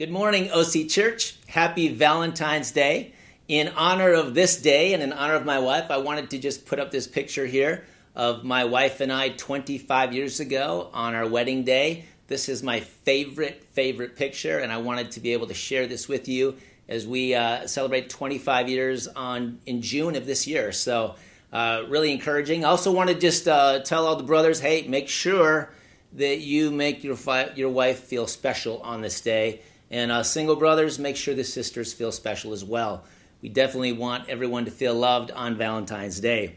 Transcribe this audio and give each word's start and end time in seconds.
Good 0.00 0.10
morning, 0.10 0.50
OC 0.50 0.88
Church. 0.88 1.34
Happy 1.46 1.88
Valentine's 1.88 2.70
Day. 2.70 3.12
In 3.48 3.68
honor 3.68 4.14
of 4.14 4.32
this 4.32 4.58
day 4.58 4.94
and 4.94 5.02
in 5.02 5.12
honor 5.12 5.34
of 5.34 5.44
my 5.44 5.58
wife, 5.58 5.90
I 5.90 5.98
wanted 5.98 6.30
to 6.30 6.38
just 6.38 6.64
put 6.64 6.80
up 6.80 6.90
this 6.90 7.06
picture 7.06 7.44
here 7.44 7.84
of 8.16 8.42
my 8.42 8.64
wife 8.64 9.02
and 9.02 9.12
I 9.12 9.28
25 9.28 10.14
years 10.14 10.40
ago 10.40 10.88
on 10.94 11.14
our 11.14 11.28
wedding 11.28 11.64
day. 11.64 12.06
This 12.28 12.48
is 12.48 12.62
my 12.62 12.80
favorite, 12.80 13.62
favorite 13.74 14.16
picture, 14.16 14.58
and 14.58 14.72
I 14.72 14.78
wanted 14.78 15.10
to 15.10 15.20
be 15.20 15.34
able 15.34 15.48
to 15.48 15.54
share 15.54 15.86
this 15.86 16.08
with 16.08 16.28
you 16.28 16.56
as 16.88 17.06
we 17.06 17.34
uh, 17.34 17.66
celebrate 17.66 18.08
25 18.08 18.70
years 18.70 19.06
on 19.06 19.60
in 19.66 19.82
June 19.82 20.16
of 20.16 20.24
this 20.24 20.46
year. 20.46 20.72
So, 20.72 21.16
uh, 21.52 21.82
really 21.88 22.10
encouraging. 22.10 22.64
I 22.64 22.68
also 22.68 22.90
want 22.90 23.10
to 23.10 23.14
just 23.14 23.46
uh, 23.46 23.80
tell 23.80 24.06
all 24.06 24.16
the 24.16 24.24
brothers, 24.24 24.60
hey, 24.60 24.88
make 24.88 25.10
sure 25.10 25.74
that 26.14 26.40
you 26.40 26.70
make 26.70 27.04
your 27.04 27.16
fi- 27.16 27.52
your 27.54 27.68
wife 27.68 28.00
feel 28.00 28.26
special 28.26 28.80
on 28.80 29.02
this 29.02 29.20
day. 29.20 29.60
And 29.90 30.12
uh, 30.12 30.22
single 30.22 30.56
brothers, 30.56 30.98
make 30.98 31.16
sure 31.16 31.34
the 31.34 31.44
sisters 31.44 31.92
feel 31.92 32.12
special 32.12 32.52
as 32.52 32.64
well. 32.64 33.04
We 33.42 33.48
definitely 33.48 33.92
want 33.92 34.28
everyone 34.28 34.66
to 34.66 34.70
feel 34.70 34.94
loved 34.94 35.30
on 35.30 35.56
Valentine's 35.56 36.20
Day. 36.20 36.56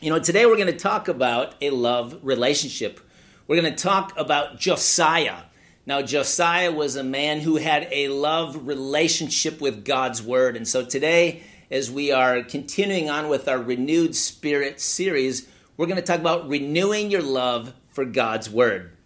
You 0.00 0.10
know, 0.10 0.18
today 0.18 0.46
we're 0.46 0.56
going 0.56 0.66
to 0.68 0.78
talk 0.78 1.08
about 1.08 1.54
a 1.60 1.70
love 1.70 2.18
relationship. 2.22 3.00
We're 3.46 3.60
going 3.60 3.74
to 3.74 3.82
talk 3.82 4.16
about 4.16 4.58
Josiah. 4.58 5.42
Now, 5.84 6.02
Josiah 6.02 6.70
was 6.70 6.94
a 6.94 7.02
man 7.02 7.40
who 7.40 7.56
had 7.56 7.88
a 7.90 8.08
love 8.08 8.68
relationship 8.68 9.60
with 9.60 9.84
God's 9.84 10.22
Word. 10.22 10.56
And 10.56 10.68
so 10.68 10.84
today, 10.84 11.42
as 11.70 11.90
we 11.90 12.12
are 12.12 12.42
continuing 12.42 13.10
on 13.10 13.28
with 13.28 13.48
our 13.48 13.58
Renewed 13.58 14.14
Spirit 14.14 14.80
series, 14.80 15.48
we're 15.76 15.86
going 15.86 15.96
to 15.96 16.02
talk 16.02 16.20
about 16.20 16.48
renewing 16.48 17.10
your 17.10 17.22
love 17.22 17.74
for 17.90 18.04
God's 18.04 18.48
Word. 18.48 18.96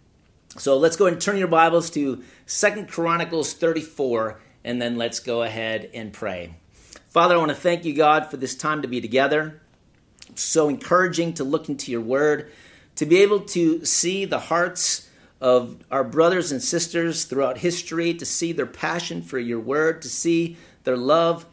So 0.57 0.77
let's 0.77 0.95
go 0.95 1.05
and 1.05 1.19
turn 1.19 1.37
your 1.37 1.49
Bibles 1.49 1.89
to 1.91 2.23
Second 2.45 2.87
Chronicles 2.87 3.51
34, 3.51 4.39
and 4.63 4.81
then 4.81 4.95
let's 4.95 5.19
go 5.19 5.43
ahead 5.43 5.89
and 5.93 6.13
pray. 6.13 6.55
Father, 7.09 7.35
I 7.35 7.37
want 7.39 7.49
to 7.49 7.55
thank 7.55 7.83
you, 7.83 7.93
God, 7.93 8.31
for 8.31 8.37
this 8.37 8.55
time 8.55 8.81
to 8.81 8.87
be 8.87 9.01
together. 9.01 9.61
so 10.35 10.69
encouraging 10.69 11.33
to 11.33 11.43
look 11.43 11.67
into 11.67 11.91
your 11.91 11.99
word, 11.99 12.53
to 12.95 13.05
be 13.05 13.17
able 13.17 13.41
to 13.41 13.83
see 13.83 14.23
the 14.23 14.39
hearts 14.39 15.09
of 15.41 15.83
our 15.91 16.05
brothers 16.05 16.53
and 16.53 16.63
sisters 16.63 17.25
throughout 17.25 17.57
history, 17.57 18.13
to 18.13 18.25
see 18.25 18.53
their 18.53 18.65
passion 18.65 19.21
for 19.21 19.37
your 19.37 19.59
word, 19.59 20.01
to 20.03 20.09
see 20.09 20.55
their 20.85 20.97
love 20.97 21.45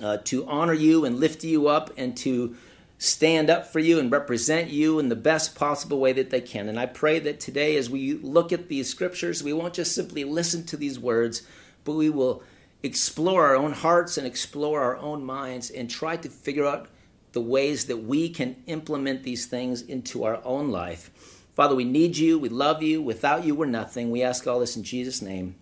uh, 0.00 0.18
to 0.18 0.46
honor 0.46 0.74
you 0.74 1.04
and 1.04 1.18
lift 1.18 1.42
you 1.42 1.66
up, 1.66 1.90
and 1.96 2.16
to 2.18 2.56
stand 2.98 3.48
up 3.48 3.66
for 3.66 3.78
you 3.78 4.00
and 4.00 4.10
represent 4.10 4.70
you 4.70 4.98
in 4.98 5.08
the 5.08 5.16
best 5.16 5.54
possible 5.54 6.00
way 6.00 6.12
that 6.12 6.30
they 6.30 6.40
can. 6.40 6.68
And 6.68 6.78
I 6.78 6.86
pray 6.86 7.20
that 7.20 7.38
today, 7.38 7.76
as 7.76 7.88
we 7.88 8.14
look 8.14 8.52
at 8.52 8.68
these 8.68 8.90
scriptures, 8.90 9.42
we 9.42 9.52
won't 9.52 9.74
just 9.74 9.94
simply 9.94 10.24
listen 10.24 10.64
to 10.66 10.76
these 10.76 10.98
words, 10.98 11.42
but 11.84 11.92
we 11.92 12.10
will 12.10 12.42
explore 12.82 13.46
our 13.46 13.56
own 13.56 13.72
hearts 13.72 14.18
and 14.18 14.26
explore 14.26 14.82
our 14.82 14.96
own 14.96 15.24
minds 15.24 15.70
and 15.70 15.88
try 15.88 16.16
to 16.16 16.28
figure 16.28 16.66
out 16.66 16.88
the 17.32 17.40
ways 17.40 17.86
that 17.86 17.98
we 17.98 18.28
can 18.28 18.56
implement 18.66 19.22
these 19.22 19.46
things 19.46 19.82
into 19.82 20.24
our 20.24 20.40
own 20.44 20.70
life. 20.70 21.10
Father, 21.54 21.74
we 21.74 21.84
need 21.84 22.16
you. 22.16 22.38
We 22.38 22.48
love 22.48 22.82
you. 22.82 23.00
Without 23.00 23.44
you, 23.44 23.54
we're 23.54 23.66
nothing. 23.66 24.10
We 24.10 24.22
ask 24.22 24.46
all 24.46 24.60
this 24.60 24.76
in 24.76 24.82
Jesus' 24.82 25.22
name. 25.22 25.54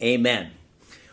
Amen. 0.00 0.52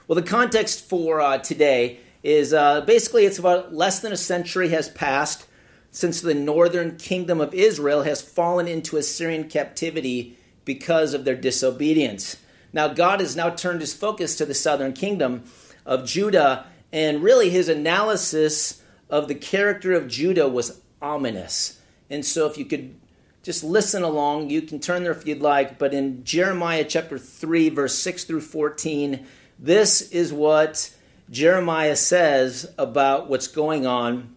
Well, 0.07 0.16
the 0.16 0.22
context 0.23 0.88
for 0.88 1.22
uh, 1.22 1.39
today 1.39 2.00
is 2.22 2.53
uh, 2.53 2.81
basically 2.81 3.25
it's 3.25 3.39
about 3.39 3.73
less 3.73 4.00
than 4.00 4.11
a 4.11 4.17
century 4.17 4.69
has 4.69 4.89
passed 4.89 5.47
since 5.95 6.19
the 6.19 6.33
northern 6.33 6.97
kingdom 6.97 7.39
of 7.39 7.53
Israel 7.53 8.03
has 8.03 8.21
fallen 8.21 8.67
into 8.67 8.97
Assyrian 8.97 9.47
captivity 9.47 10.38
because 10.65 11.13
of 11.13 11.23
their 11.23 11.38
disobedience. 11.38 12.35
Now, 12.73 12.89
God 12.89 13.21
has 13.21 13.38
now 13.38 13.51
turned 13.51 13.79
his 13.79 13.93
focus 13.93 14.35
to 14.35 14.45
the 14.45 14.53
southern 14.53 14.91
kingdom 14.91 15.45
of 15.85 16.05
Judah, 16.05 16.66
and 16.91 17.23
really 17.23 17.49
his 17.49 17.69
analysis 17.69 18.83
of 19.09 19.29
the 19.29 19.35
character 19.35 19.93
of 19.93 20.09
Judah 20.09 20.50
was 20.50 20.81
ominous. 21.01 21.79
And 22.09 22.25
so, 22.25 22.45
if 22.45 22.57
you 22.57 22.66
could 22.66 23.00
just 23.41 23.63
listen 23.63 24.03
along, 24.03 24.50
you 24.50 24.63
can 24.63 24.81
turn 24.81 25.03
there 25.03 25.13
if 25.13 25.25
you'd 25.25 25.41
like, 25.41 25.79
but 25.79 25.94
in 25.94 26.25
Jeremiah 26.25 26.84
chapter 26.84 27.17
3, 27.17 27.69
verse 27.69 27.97
6 27.97 28.25
through 28.25 28.41
14, 28.41 29.25
this 29.57 30.11
is 30.11 30.34
what 30.34 30.94
Jeremiah 31.29 31.95
says 31.95 32.69
about 32.78 33.29
what's 33.29 33.47
going 33.47 33.88
on 33.88 34.35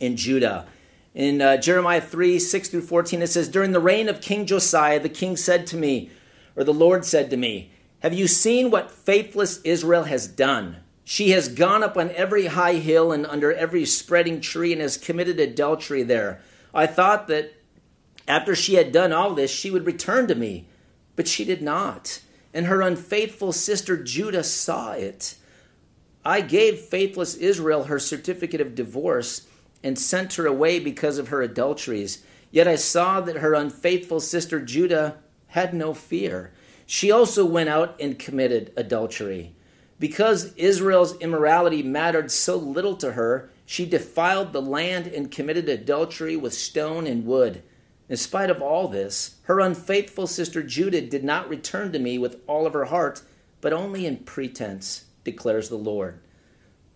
in 0.00 0.16
Judah. 0.16 0.66
In 1.16 1.40
uh, 1.40 1.56
Jeremiah 1.56 2.02
3 2.02 2.38
6 2.38 2.68
through 2.68 2.82
14, 2.82 3.22
it 3.22 3.28
says, 3.28 3.48
During 3.48 3.72
the 3.72 3.80
reign 3.80 4.10
of 4.10 4.20
King 4.20 4.44
Josiah, 4.44 5.00
the 5.00 5.08
king 5.08 5.34
said 5.38 5.66
to 5.68 5.76
me, 5.76 6.10
or 6.54 6.62
the 6.62 6.74
Lord 6.74 7.06
said 7.06 7.30
to 7.30 7.38
me, 7.38 7.70
Have 8.00 8.12
you 8.12 8.28
seen 8.28 8.70
what 8.70 8.90
faithless 8.90 9.62
Israel 9.62 10.04
has 10.04 10.28
done? 10.28 10.76
She 11.04 11.30
has 11.30 11.48
gone 11.48 11.82
up 11.82 11.96
on 11.96 12.10
every 12.10 12.48
high 12.48 12.74
hill 12.74 13.12
and 13.12 13.24
under 13.24 13.50
every 13.50 13.86
spreading 13.86 14.42
tree 14.42 14.72
and 14.72 14.82
has 14.82 14.98
committed 14.98 15.40
adultery 15.40 16.02
there. 16.02 16.42
I 16.74 16.86
thought 16.86 17.28
that 17.28 17.54
after 18.28 18.54
she 18.54 18.74
had 18.74 18.92
done 18.92 19.14
all 19.14 19.34
this, 19.34 19.50
she 19.50 19.70
would 19.70 19.86
return 19.86 20.26
to 20.26 20.34
me, 20.34 20.66
but 21.14 21.26
she 21.26 21.46
did 21.46 21.62
not. 21.62 22.20
And 22.52 22.66
her 22.66 22.82
unfaithful 22.82 23.54
sister 23.54 23.96
Judah 23.96 24.44
saw 24.44 24.92
it. 24.92 25.36
I 26.26 26.42
gave 26.42 26.78
faithless 26.78 27.36
Israel 27.36 27.84
her 27.84 27.98
certificate 27.98 28.60
of 28.60 28.74
divorce 28.74 29.46
and 29.86 29.96
sent 29.96 30.34
her 30.34 30.46
away 30.46 30.80
because 30.80 31.16
of 31.16 31.28
her 31.28 31.42
adulteries. 31.42 32.24
Yet 32.50 32.66
I 32.66 32.74
saw 32.74 33.20
that 33.20 33.36
her 33.36 33.54
unfaithful 33.54 34.18
sister 34.18 34.60
Judah 34.60 35.18
had 35.46 35.72
no 35.72 35.94
fear. 35.94 36.52
She 36.86 37.12
also 37.12 37.46
went 37.46 37.68
out 37.68 37.94
and 38.00 38.18
committed 38.18 38.72
adultery. 38.76 39.54
Because 40.00 40.52
Israel's 40.54 41.16
immorality 41.18 41.84
mattered 41.84 42.32
so 42.32 42.56
little 42.56 42.96
to 42.96 43.12
her, 43.12 43.48
she 43.64 43.86
defiled 43.86 44.52
the 44.52 44.60
land 44.60 45.06
and 45.06 45.30
committed 45.30 45.68
adultery 45.68 46.36
with 46.36 46.52
stone 46.52 47.06
and 47.06 47.24
wood. 47.24 47.62
In 48.08 48.16
spite 48.16 48.50
of 48.50 48.60
all 48.60 48.88
this, 48.88 49.36
her 49.42 49.60
unfaithful 49.60 50.26
sister 50.26 50.64
Judah 50.64 51.00
did 51.00 51.22
not 51.22 51.48
return 51.48 51.92
to 51.92 52.00
me 52.00 52.18
with 52.18 52.38
all 52.48 52.66
of 52.66 52.72
her 52.72 52.86
heart, 52.86 53.22
but 53.60 53.72
only 53.72 54.04
in 54.04 54.16
pretense, 54.16 55.04
declares 55.22 55.68
the 55.68 55.76
Lord. 55.76 56.18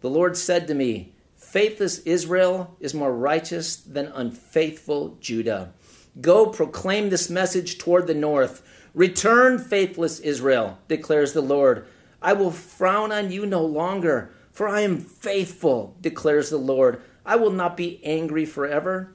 The 0.00 0.10
Lord 0.10 0.36
said 0.36 0.66
to 0.66 0.74
me, 0.74 1.14
Faithless 1.50 1.98
Israel 2.06 2.76
is 2.78 2.94
more 2.94 3.12
righteous 3.12 3.74
than 3.74 4.06
unfaithful 4.14 5.16
Judah. 5.20 5.72
Go 6.20 6.46
proclaim 6.46 7.10
this 7.10 7.28
message 7.28 7.76
toward 7.76 8.06
the 8.06 8.14
north. 8.14 8.62
Return, 8.94 9.58
faithless 9.58 10.20
Israel, 10.20 10.78
declares 10.86 11.32
the 11.32 11.40
Lord. 11.40 11.86
I 12.22 12.34
will 12.34 12.52
frown 12.52 13.10
on 13.10 13.32
you 13.32 13.46
no 13.46 13.64
longer, 13.64 14.30
for 14.52 14.68
I 14.68 14.82
am 14.82 14.98
faithful, 14.98 15.96
declares 16.00 16.50
the 16.50 16.56
Lord. 16.56 17.02
I 17.26 17.34
will 17.34 17.50
not 17.50 17.76
be 17.76 18.00
angry 18.04 18.46
forever. 18.46 19.12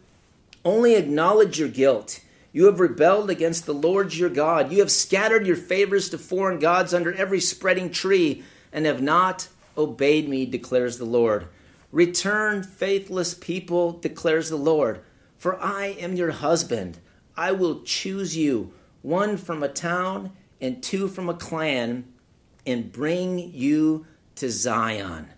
Only 0.66 0.96
acknowledge 0.96 1.58
your 1.58 1.70
guilt. 1.70 2.20
You 2.52 2.66
have 2.66 2.82
rebelled 2.82 3.30
against 3.30 3.66
the 3.66 3.74
Lord 3.74 4.14
your 4.14 4.30
God. 4.30 4.74
You 4.74 4.80
have 4.80 4.92
scattered 4.92 5.48
your 5.48 5.56
favors 5.56 6.10
to 6.10 6.18
foreign 6.18 6.60
gods 6.60 6.94
under 6.94 7.14
every 7.14 7.40
spreading 7.40 7.92
tree 7.92 8.44
and 8.74 8.86
have 8.86 9.02
not 9.02 9.48
obeyed 9.78 10.28
me, 10.28 10.46
declares 10.46 10.98
the 10.98 11.06
Lord. 11.06 11.48
Return, 11.96 12.62
faithless 12.62 13.34
people, 13.34 13.94
declares 13.94 14.50
the 14.50 14.58
Lord, 14.58 15.00
for 15.38 15.58
I 15.62 15.96
am 15.98 16.18
your 16.18 16.32
husband. 16.32 16.98
I 17.38 17.54
will 17.54 17.84
choose 17.84 18.36
you, 18.36 18.74
one 19.02 19.38
from 19.38 19.64
a 19.64 19.70
town 19.70 20.34
and 20.60 20.84
two 20.84 21.08
from 21.08 21.30
a 21.30 21.34
clan, 21.34 22.04
and 22.68 22.92
bring 22.92 23.40
you 23.54 24.08
to 24.36 24.50
Zion. 24.52 25.30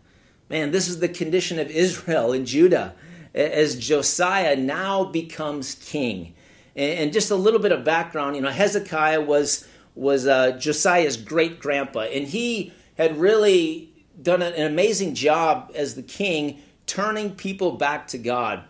Man, 0.49 0.71
this 0.71 0.87
is 0.87 0.99
the 0.99 1.07
condition 1.07 1.59
of 1.59 1.69
Israel 1.69 2.33
and 2.33 2.47
Judah 2.47 2.95
as 3.35 3.75
Josiah 3.75 4.55
now 4.55 5.03
becomes 5.03 5.75
king. 5.75 6.33
And 6.75 7.13
just 7.13 7.29
a 7.29 7.35
little 7.35 7.59
bit 7.59 7.71
of 7.71 7.83
background, 7.83 8.35
you 8.35 8.41
know, 8.41 8.49
Hezekiah 8.49 9.21
was 9.21 9.67
was 9.93 10.25
uh, 10.25 10.57
Josiah's 10.57 11.17
great 11.17 11.59
grandpa, 11.59 11.99
and 11.99 12.25
he 12.25 12.73
had 12.97 13.19
really 13.19 13.93
done 14.21 14.41
an 14.41 14.65
amazing 14.65 15.15
job 15.15 15.71
as 15.75 15.95
the 15.95 16.03
king 16.03 16.61
turning 16.85 17.35
people 17.35 17.73
back 17.73 18.07
to 18.07 18.17
God. 18.17 18.63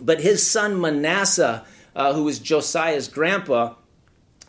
But 0.00 0.20
his 0.20 0.48
son 0.48 0.80
Manasseh, 0.80 1.64
uh, 1.94 2.12
who 2.14 2.24
was 2.24 2.38
Josiah's 2.38 3.08
grandpa, 3.08 3.74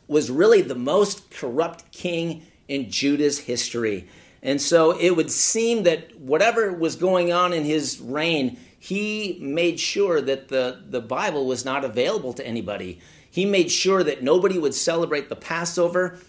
was 0.08 0.30
really 0.30 0.62
the 0.62 0.76
most 0.76 1.32
corrupt 1.32 1.92
king 1.92 2.44
in 2.68 2.90
Judah's 2.90 3.40
history. 3.40 4.08
And 4.42 4.62
so 4.62 4.92
it 4.92 5.12
would 5.12 5.32
seem 5.32 5.84
that 5.84 6.20
whatever 6.20 6.74
was 6.74 6.96
going 6.96 7.32
on 7.32 7.54
in 7.54 7.64
his 7.64 8.00
reign, 8.00 8.58
he 8.78 9.38
made 9.42 9.80
sure 9.80 10.20
that 10.20 10.50
the, 10.50 10.84
the 10.90 11.00
Bible 11.00 11.46
was 11.46 11.64
not 11.64 11.86
available 11.86 12.34
to 12.34 12.46
anybody. 12.46 13.00
He 13.32 13.46
made 13.46 13.72
sure 13.72 14.04
that 14.04 14.22
nobody 14.22 14.60
would 14.60 14.76
celebrate 14.76 15.30
the 15.30 15.36
Passover. 15.36 16.20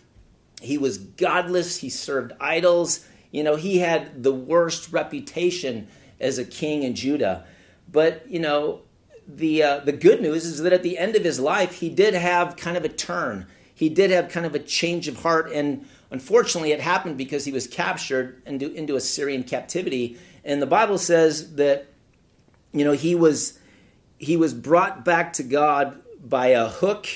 He 0.62 0.78
was 0.78 0.98
godless, 0.98 1.78
he 1.78 1.90
served 1.90 2.32
idols, 2.40 3.04
you 3.34 3.42
know, 3.42 3.56
he 3.56 3.78
had 3.78 4.22
the 4.22 4.32
worst 4.32 4.92
reputation 4.92 5.88
as 6.20 6.38
a 6.38 6.44
king 6.44 6.84
in 6.84 6.94
Judah. 6.94 7.44
But, 7.90 8.30
you 8.30 8.38
know, 8.38 8.82
the, 9.26 9.60
uh, 9.60 9.78
the 9.80 9.90
good 9.90 10.22
news 10.22 10.44
is 10.44 10.62
that 10.62 10.72
at 10.72 10.84
the 10.84 10.96
end 10.96 11.16
of 11.16 11.24
his 11.24 11.40
life, 11.40 11.80
he 11.80 11.88
did 11.88 12.14
have 12.14 12.54
kind 12.54 12.76
of 12.76 12.84
a 12.84 12.88
turn. 12.88 13.48
he 13.74 13.88
did 13.88 14.12
have 14.12 14.28
kind 14.28 14.46
of 14.46 14.54
a 14.54 14.60
change 14.60 15.08
of 15.08 15.22
heart. 15.22 15.50
And 15.52 15.84
unfortunately, 16.12 16.70
it 16.70 16.80
happened 16.80 17.18
because 17.18 17.44
he 17.44 17.50
was 17.50 17.66
captured 17.66 18.40
into, 18.46 18.72
into 18.72 18.94
Assyrian 18.94 19.42
captivity. 19.42 20.16
And 20.44 20.62
the 20.62 20.66
Bible 20.66 20.96
says 20.96 21.56
that, 21.56 21.88
you 22.72 22.84
know, 22.84 22.92
he 22.92 23.16
was 23.16 23.58
he 24.16 24.36
was 24.36 24.54
brought 24.54 25.04
back 25.04 25.32
to 25.34 25.42
God 25.42 26.00
by 26.24 26.48
a 26.48 26.68
hook 26.68 27.08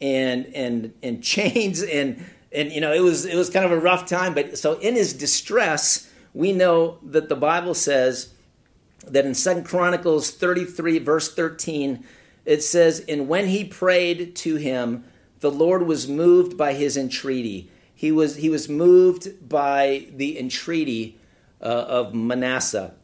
and 0.00 0.46
and 0.54 0.94
and 1.02 1.20
chains 1.34 1.82
and 1.82 2.24
and 2.54 2.72
you 2.72 2.80
know 2.80 2.92
it 2.92 3.00
was 3.00 3.24
it 3.24 3.36
was 3.36 3.50
kind 3.50 3.64
of 3.64 3.72
a 3.72 3.78
rough 3.78 4.06
time 4.06 4.34
but 4.34 4.56
so 4.58 4.74
in 4.78 4.94
his 4.94 5.12
distress 5.12 6.10
we 6.32 6.52
know 6.52 6.98
that 7.02 7.28
the 7.28 7.36
bible 7.36 7.74
says 7.74 8.34
that 9.06 9.26
in 9.26 9.34
second 9.34 9.64
chronicles 9.64 10.30
33 10.30 10.98
verse 10.98 11.34
13 11.34 12.04
it 12.44 12.62
says 12.62 13.04
and 13.08 13.28
when 13.28 13.48
he 13.48 13.64
prayed 13.64 14.34
to 14.36 14.56
him 14.56 15.04
the 15.44 15.50
lord 15.50 15.86
was 15.86 16.08
moved 16.08 16.56
by 16.56 16.72
his 16.72 16.96
entreaty. 16.96 17.70
He 17.94 18.10
was 18.10 18.36
he 18.36 18.48
was 18.48 18.66
moved 18.66 19.46
by 19.46 20.06
the 20.10 20.38
entreaty 20.38 21.18
uh, 21.60 21.64
of 21.64 22.14
manasseh. 22.14 22.94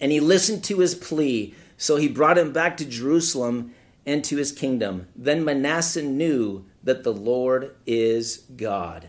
And 0.00 0.10
he 0.10 0.18
listened 0.18 0.64
to 0.64 0.78
his 0.78 0.94
plea 0.94 1.54
so 1.76 1.96
he 1.96 2.08
brought 2.08 2.38
him 2.38 2.50
back 2.50 2.78
to 2.78 2.86
jerusalem 2.86 3.74
and 4.06 4.24
to 4.24 4.38
his 4.38 4.52
kingdom. 4.52 5.08
Then 5.14 5.44
manasseh 5.44 6.02
knew 6.02 6.64
that 6.86 7.02
the 7.02 7.12
Lord 7.12 7.74
is 7.84 8.38
God. 8.56 9.08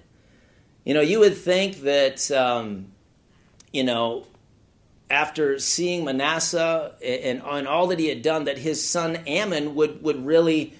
You 0.83 0.93
know, 0.93 1.01
you 1.01 1.19
would 1.19 1.37
think 1.37 1.81
that, 1.81 2.29
um, 2.31 2.87
you 3.71 3.83
know, 3.83 4.25
after 5.09 5.59
seeing 5.59 6.03
Manasseh 6.03 6.95
and, 7.03 7.41
and 7.43 7.67
all 7.67 7.87
that 7.87 7.99
he 7.99 8.09
had 8.09 8.21
done, 8.21 8.45
that 8.45 8.57
his 8.57 8.83
son 8.83 9.19
Amon 9.27 9.75
would, 9.75 10.01
would 10.01 10.25
really, 10.25 10.73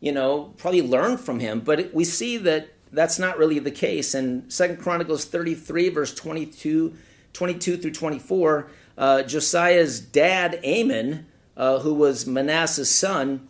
you 0.00 0.10
know, 0.10 0.54
probably 0.56 0.82
learn 0.82 1.18
from 1.18 1.38
him. 1.38 1.60
But 1.60 1.92
we 1.92 2.04
see 2.04 2.38
that 2.38 2.70
that's 2.92 3.18
not 3.18 3.36
really 3.36 3.58
the 3.58 3.70
case. 3.70 4.14
In 4.14 4.48
Second 4.50 4.78
Chronicles 4.78 5.26
33, 5.26 5.90
verse 5.90 6.14
22, 6.14 6.94
22 7.34 7.76
through 7.76 7.90
24, 7.90 8.70
uh, 8.96 9.22
Josiah's 9.22 10.00
dad, 10.00 10.60
Amon, 10.64 11.26
uh, 11.58 11.80
who 11.80 11.92
was 11.92 12.26
Manasseh's 12.26 12.92
son, 12.92 13.47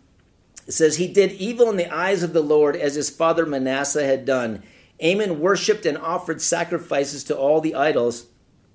it 0.69 0.73
says, 0.73 0.97
He 0.97 1.07
did 1.07 1.31
evil 1.31 1.67
in 1.71 1.77
the 1.77 1.91
eyes 1.91 2.21
of 2.21 2.31
the 2.31 2.43
Lord 2.43 2.75
as 2.75 2.93
his 2.93 3.09
father 3.09 3.43
Manasseh 3.43 4.05
had 4.05 4.23
done. 4.23 4.61
Amon 5.03 5.39
worshipped 5.39 5.83
and 5.83 5.97
offered 5.97 6.43
sacrifices 6.43 7.23
to 7.23 7.35
all 7.35 7.59
the 7.59 7.73
idols 7.73 8.27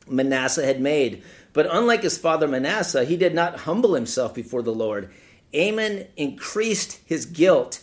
Manasseh 0.09 0.67
had 0.67 0.81
made. 0.81 1.23
But 1.53 1.69
unlike 1.71 2.03
his 2.03 2.19
father 2.19 2.49
Manasseh, 2.49 3.05
he 3.05 3.17
did 3.17 3.33
not 3.33 3.61
humble 3.61 3.95
himself 3.95 4.35
before 4.35 4.61
the 4.61 4.75
Lord. 4.75 5.13
Amon 5.55 6.09
increased 6.17 6.99
his 7.07 7.27
guilt. 7.27 7.81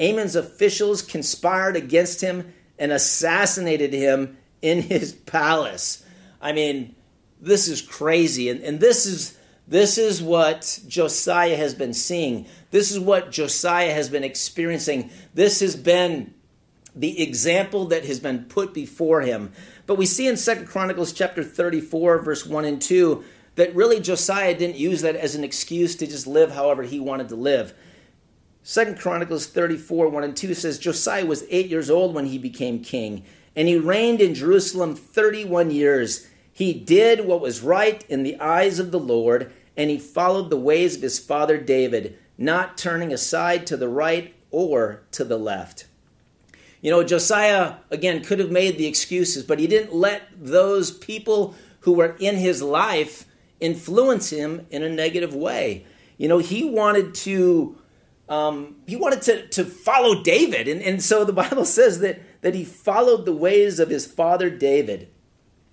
Amon's 0.00 0.34
officials 0.34 1.00
conspired 1.00 1.76
against 1.76 2.20
him 2.20 2.52
and 2.80 2.90
assassinated 2.90 3.92
him 3.92 4.38
in 4.60 4.82
his 4.82 5.12
palace. 5.12 6.04
I 6.40 6.50
mean, 6.50 6.96
this 7.40 7.68
is 7.68 7.80
crazy. 7.80 8.48
And, 8.48 8.60
and 8.62 8.80
this 8.80 9.06
is 9.06 9.38
this 9.66 9.96
is 9.98 10.22
what 10.22 10.80
Josiah 10.86 11.56
has 11.56 11.74
been 11.74 11.94
seeing. 11.94 12.46
This 12.70 12.90
is 12.90 12.98
what 12.98 13.30
Josiah 13.30 13.92
has 13.92 14.08
been 14.08 14.24
experiencing. 14.24 15.10
This 15.34 15.60
has 15.60 15.76
been 15.76 16.34
the 16.94 17.22
example 17.22 17.86
that 17.86 18.04
has 18.04 18.20
been 18.20 18.44
put 18.44 18.74
before 18.74 19.22
him. 19.22 19.52
But 19.86 19.96
we 19.96 20.06
see 20.06 20.26
in 20.26 20.36
Second 20.36 20.66
Chronicles 20.66 21.12
chapter 21.12 21.42
34 21.42 22.18
verse 22.18 22.46
1 22.46 22.64
and 22.64 22.82
2 22.82 23.24
that 23.54 23.74
really 23.74 24.00
Josiah 24.00 24.56
didn't 24.56 24.76
use 24.76 25.02
that 25.02 25.16
as 25.16 25.34
an 25.34 25.44
excuse 25.44 25.94
to 25.96 26.06
just 26.06 26.26
live 26.26 26.52
however 26.52 26.82
he 26.82 27.00
wanted 27.00 27.28
to 27.28 27.36
live. 27.36 27.74
Second 28.62 28.98
Chronicles 28.98 29.46
34 29.46 30.08
1 30.08 30.24
and 30.24 30.36
2 30.36 30.54
says 30.54 30.78
Josiah 30.78 31.26
was 31.26 31.44
8 31.50 31.68
years 31.68 31.90
old 31.90 32.14
when 32.14 32.26
he 32.26 32.38
became 32.38 32.80
king 32.80 33.24
and 33.54 33.68
he 33.68 33.76
reigned 33.76 34.20
in 34.20 34.34
Jerusalem 34.34 34.94
31 34.94 35.70
years. 35.70 36.26
He 36.62 36.72
did 36.72 37.26
what 37.26 37.40
was 37.40 37.60
right 37.60 38.04
in 38.08 38.22
the 38.22 38.38
eyes 38.38 38.78
of 38.78 38.92
the 38.92 39.00
Lord 39.00 39.52
and 39.76 39.90
he 39.90 39.98
followed 39.98 40.48
the 40.48 40.56
ways 40.56 40.94
of 40.94 41.02
his 41.02 41.18
father 41.18 41.58
David 41.58 42.16
not 42.38 42.78
turning 42.78 43.12
aside 43.12 43.66
to 43.66 43.76
the 43.76 43.88
right 43.88 44.32
or 44.52 45.02
to 45.10 45.24
the 45.24 45.36
left. 45.36 45.86
You 46.80 46.92
know, 46.92 47.02
Josiah, 47.02 47.78
again, 47.90 48.22
could 48.22 48.38
have 48.38 48.52
made 48.52 48.78
the 48.78 48.86
excuses, 48.86 49.42
but 49.42 49.58
he 49.58 49.66
didn't 49.66 49.92
let 49.92 50.22
those 50.40 50.92
people 50.92 51.56
who 51.80 51.94
were 51.94 52.14
in 52.20 52.36
his 52.36 52.62
life 52.62 53.24
influence 53.58 54.30
him 54.30 54.64
in 54.70 54.84
a 54.84 54.88
negative 54.88 55.34
way. 55.34 55.84
You 56.16 56.28
know, 56.28 56.38
he 56.38 56.62
wanted 56.62 57.12
to. 57.26 57.76
Um, 58.28 58.76
he 58.86 58.94
wanted 58.94 59.22
to, 59.22 59.48
to 59.48 59.64
follow 59.64 60.22
David. 60.22 60.68
And, 60.68 60.80
and 60.80 61.02
so 61.02 61.24
the 61.24 61.32
Bible 61.44 61.64
says 61.64 61.98
that, 61.98 62.20
that 62.42 62.54
he 62.54 62.64
followed 62.64 63.26
the 63.26 63.34
ways 63.34 63.80
of 63.80 63.90
his 63.90 64.06
father 64.06 64.48
David 64.48 65.08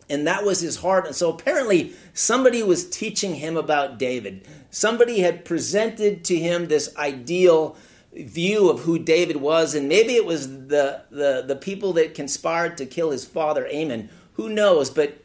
and 0.09 0.25
that 0.25 0.43
was 0.43 0.61
his 0.61 0.77
heart. 0.77 1.05
And 1.05 1.15
so 1.15 1.31
apparently, 1.31 1.93
somebody 2.13 2.63
was 2.63 2.89
teaching 2.89 3.35
him 3.35 3.55
about 3.55 3.99
David. 3.99 4.47
Somebody 4.71 5.19
had 5.19 5.45
presented 5.45 6.23
to 6.25 6.37
him 6.37 6.67
this 6.67 6.95
ideal 6.97 7.77
view 8.13 8.69
of 8.69 8.81
who 8.81 8.97
David 8.97 9.37
was, 9.37 9.75
and 9.75 9.87
maybe 9.87 10.15
it 10.15 10.25
was 10.25 10.47
the, 10.67 11.03
the, 11.11 11.43
the 11.47 11.55
people 11.55 11.93
that 11.93 12.15
conspired 12.15 12.77
to 12.77 12.85
kill 12.85 13.11
his 13.11 13.23
father, 13.23 13.67
Amon. 13.67 14.09
Who 14.33 14.49
knows? 14.49 14.89
But 14.89 15.23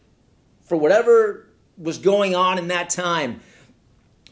for 0.63 0.77
whatever 0.77 1.47
was 1.79 1.99
going 1.99 2.35
on 2.35 2.59
in 2.59 2.69
that 2.69 2.91
time, 2.91 3.41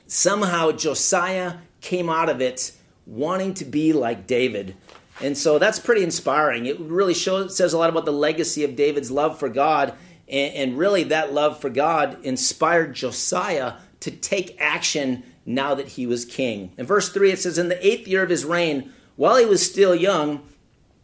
somehow 0.07 0.73
Josiah 0.73 1.55
came 1.81 2.11
out 2.11 2.29
of 2.29 2.41
it 2.41 2.73
wanting 3.07 3.55
to 3.55 3.65
be 3.65 3.93
like 3.93 4.27
David. 4.27 4.77
And 5.21 5.37
so 5.37 5.59
that's 5.59 5.79
pretty 5.79 6.03
inspiring. 6.03 6.67
It 6.67 6.79
really 6.81 7.15
shows 7.15 7.57
says 7.57 7.73
a 7.73 7.79
lot 7.79 7.91
about 7.91 8.05
the 8.05 8.13
legacy 8.13 8.65
of 8.65 8.77
David's 8.77 9.11
love 9.11 9.39
for 9.39 9.49
God 9.49 9.95
and, 10.33 10.55
and 10.55 10.79
really, 10.79 11.05
that 11.05 11.33
love 11.33 11.61
for 11.61 11.71
God 11.71 12.17
inspired 12.25 12.95
Josiah 12.95 13.75
to 14.01 14.11
take 14.11 14.57
action 14.59 15.23
now 15.45 15.75
that 15.75 15.89
he 15.89 16.07
was 16.07 16.25
king. 16.25 16.73
In 16.79 16.87
verse 16.87 17.11
3, 17.11 17.31
it 17.33 17.39
says, 17.39 17.59
In 17.59 17.69
the 17.69 17.87
eighth 17.87 18.09
year 18.09 18.23
of 18.23 18.31
his 18.31 18.45
reign, 18.45 18.93
while 19.17 19.37
he 19.37 19.45
was 19.45 19.65
still 19.65 19.95
young, 19.95 20.43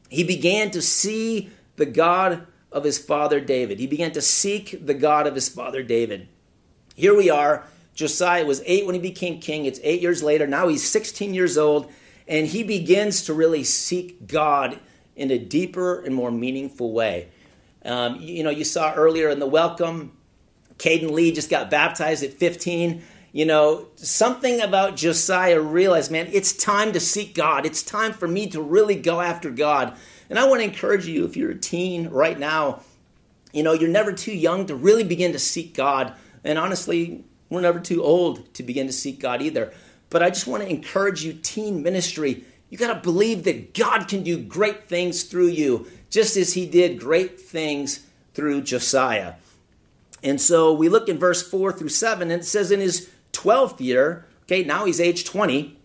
he 0.08 0.24
began 0.24 0.70
to 0.70 0.80
see 0.80 1.50
the 1.76 1.86
God 1.86 2.46
of 2.72 2.84
his 2.84 2.98
father 2.98 3.40
David. 3.40 3.78
He 3.78 3.86
began 3.86 4.12
to 4.12 4.22
seek 4.22 4.84
the 4.84 4.94
God 4.94 5.26
of 5.26 5.34
his 5.34 5.48
father 5.48 5.82
David. 5.82 6.28
Here 6.94 7.16
we 7.16 7.28
are. 7.28 7.64
Josiah 7.94 8.46
was 8.46 8.62
eight 8.64 8.86
when 8.86 8.94
he 8.94 9.00
became 9.00 9.40
king. 9.40 9.66
It's 9.66 9.80
eight 9.82 10.00
years 10.00 10.22
later. 10.22 10.46
Now 10.46 10.68
he's 10.68 10.88
16 10.88 11.34
years 11.34 11.58
old, 11.58 11.90
and 12.26 12.46
he 12.46 12.62
begins 12.62 13.22
to 13.24 13.34
really 13.34 13.64
seek 13.64 14.26
God 14.26 14.78
in 15.16 15.30
a 15.30 15.38
deeper 15.38 16.00
and 16.00 16.14
more 16.14 16.30
meaningful 16.30 16.92
way. 16.92 17.28
Um, 17.88 18.20
you, 18.20 18.34
you 18.34 18.42
know, 18.44 18.50
you 18.50 18.64
saw 18.64 18.92
earlier 18.94 19.30
in 19.30 19.38
the 19.38 19.46
welcome, 19.46 20.12
Caden 20.76 21.10
Lee 21.10 21.32
just 21.32 21.50
got 21.50 21.70
baptized 21.70 22.22
at 22.22 22.34
15 22.34 23.02
you 23.32 23.44
know, 23.44 23.88
something 23.96 24.60
about 24.60 24.96
Josiah 24.96 25.60
realized, 25.60 26.10
man, 26.10 26.28
it's 26.32 26.52
time 26.52 26.92
to 26.92 27.00
seek 27.00 27.34
God. 27.34 27.66
It's 27.66 27.82
time 27.82 28.12
for 28.12 28.26
me 28.26 28.48
to 28.48 28.62
really 28.62 28.94
go 28.94 29.20
after 29.20 29.50
God. 29.50 29.96
And 30.30 30.38
I 30.38 30.48
want 30.48 30.60
to 30.60 30.64
encourage 30.64 31.06
you, 31.06 31.24
if 31.24 31.36
you're 31.36 31.50
a 31.50 31.58
teen 31.58 32.08
right 32.08 32.38
now, 32.38 32.82
you 33.52 33.62
know, 33.62 33.72
you're 33.72 33.88
never 33.88 34.12
too 34.12 34.32
young 34.32 34.66
to 34.66 34.74
really 34.74 35.04
begin 35.04 35.32
to 35.32 35.38
seek 35.38 35.74
God. 35.74 36.14
And 36.42 36.58
honestly, 36.58 37.24
we're 37.50 37.60
never 37.60 37.80
too 37.80 38.02
old 38.02 38.52
to 38.54 38.62
begin 38.62 38.86
to 38.86 38.92
seek 38.92 39.20
God 39.20 39.42
either. 39.42 39.72
But 40.10 40.22
I 40.22 40.30
just 40.30 40.46
want 40.46 40.62
to 40.62 40.68
encourage 40.68 41.22
you, 41.22 41.34
teen 41.34 41.82
ministry, 41.82 42.44
you 42.70 42.78
got 42.78 42.94
to 42.94 43.00
believe 43.00 43.44
that 43.44 43.74
God 43.74 44.08
can 44.08 44.22
do 44.22 44.38
great 44.38 44.88
things 44.88 45.22
through 45.22 45.48
you 45.48 45.86
just 46.10 46.36
as 46.36 46.54
he 46.54 46.66
did 46.66 47.00
great 47.00 47.40
things 47.40 48.06
through 48.34 48.62
Josiah. 48.62 49.34
And 50.22 50.40
so 50.40 50.72
we 50.72 50.88
look 50.88 51.08
in 51.08 51.18
verse 51.18 51.48
4 51.48 51.72
through 51.72 51.90
7, 51.90 52.30
and 52.30 52.40
it 52.40 52.44
says, 52.44 52.70
In 52.70 52.80
his 52.80 53.10
12th 53.32 53.80
year, 53.80 54.26
okay, 54.44 54.64
now 54.64 54.84
he's 54.84 55.00
age 55.00 55.24
20, 55.24 55.76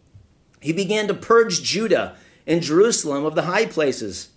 he 0.60 0.74
began 0.74 1.08
to 1.08 1.14
purge 1.14 1.62
Judah 1.62 2.16
and 2.48 2.62
Jerusalem 2.62 3.26
of 3.26 3.36
the 3.36 3.44
high 3.44 3.66
places, 3.66 4.30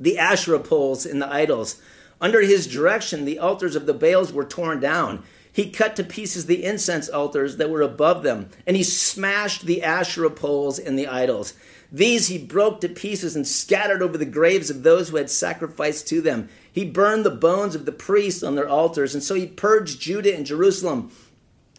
the 0.00 0.18
Asherah 0.18 0.60
poles 0.60 1.04
and 1.04 1.20
the 1.20 1.32
idols. 1.32 1.80
Under 2.20 2.40
his 2.40 2.66
direction, 2.66 3.24
the 3.24 3.38
altars 3.38 3.76
of 3.76 3.86
the 3.86 3.94
Baals 3.94 4.32
were 4.32 4.44
torn 4.44 4.80
down. 4.80 5.22
He 5.52 5.70
cut 5.70 5.96
to 5.96 6.04
pieces 6.04 6.46
the 6.46 6.64
incense 6.64 7.08
altars 7.08 7.56
that 7.56 7.70
were 7.70 7.82
above 7.82 8.22
them, 8.22 8.48
and 8.66 8.76
he 8.76 8.82
smashed 8.82 9.66
the 9.66 9.82
Asherah 9.82 10.30
poles 10.30 10.78
and 10.78 10.98
the 10.98 11.06
idols. 11.06 11.54
These 11.90 12.28
he 12.28 12.38
broke 12.38 12.80
to 12.82 12.88
pieces 12.88 13.34
and 13.34 13.46
scattered 13.46 14.02
over 14.02 14.18
the 14.18 14.26
graves 14.26 14.68
of 14.68 14.82
those 14.82 15.08
who 15.08 15.16
had 15.16 15.30
sacrificed 15.30 16.06
to 16.08 16.20
them. 16.20 16.48
He 16.70 16.84
burned 16.84 17.24
the 17.24 17.30
bones 17.30 17.74
of 17.74 17.86
the 17.86 17.92
priests 17.92 18.42
on 18.42 18.54
their 18.54 18.68
altars, 18.68 19.14
and 19.14 19.22
so 19.22 19.34
he 19.34 19.46
purged 19.46 20.00
Judah 20.00 20.34
and 20.34 20.44
Jerusalem 20.44 21.10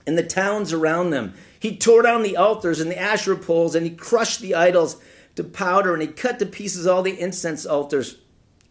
and 0.07 0.17
the 0.17 0.23
towns 0.23 0.73
around 0.73 1.11
them. 1.11 1.35
He 1.59 1.77
tore 1.77 2.01
down 2.01 2.23
the 2.23 2.37
altars 2.37 2.79
and 2.79 2.89
the 2.89 2.99
Asherah 2.99 3.37
poles, 3.37 3.75
and 3.75 3.85
he 3.85 3.91
crushed 3.91 4.39
the 4.39 4.55
idols 4.55 4.97
to 5.35 5.43
powder, 5.43 5.93
and 5.93 6.01
he 6.01 6.07
cut 6.07 6.39
to 6.39 6.45
pieces 6.45 6.87
all 6.87 7.03
the 7.03 7.19
incense 7.19 7.65
altars 7.65 8.17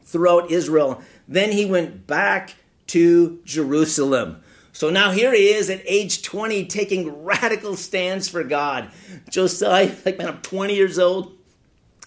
throughout 0.02 0.50
Israel. 0.50 1.00
Then 1.28 1.52
he 1.52 1.64
went 1.64 2.07
back 2.07 2.57
to 2.88 3.40
Jerusalem. 3.45 4.42
So 4.79 4.91
now 4.91 5.11
here 5.11 5.35
he 5.35 5.49
is 5.49 5.71
at 5.71 5.83
age 5.87 6.23
20 6.23 6.67
taking 6.67 7.25
radical 7.25 7.75
stands 7.75 8.29
for 8.29 8.45
God. 8.45 8.93
Josiah, 9.29 9.93
like, 10.07 10.19
man, 10.19 10.29
I'm 10.29 10.41
20 10.41 10.73
years 10.73 11.01
old. 11.01 11.37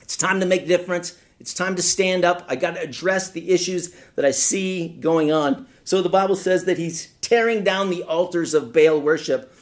It's 0.02 0.16
time 0.16 0.40
to 0.40 0.46
make 0.46 0.62
a 0.62 0.68
difference. 0.68 1.20
It's 1.42 1.54
time 1.54 1.76
to 1.76 1.82
stand 1.82 2.24
up. 2.24 2.46
I 2.48 2.56
got 2.56 2.76
to 2.76 2.82
address 2.82 3.30
the 3.30 3.52
issues 3.52 3.94
that 4.16 4.24
I 4.24 4.32
see 4.32 4.88
going 4.88 5.34
on. 5.34 5.68
So 5.84 6.02
the 6.02 6.08
Bible 6.08 6.38
says 6.38 6.64
that 6.64 6.78
he's 6.78 7.08
tearing 7.20 7.66
down 7.66 7.90
the 7.90 8.04
altars 8.04 8.54
of 8.54 8.72
Baal 8.72 9.02
worship. 9.02 9.54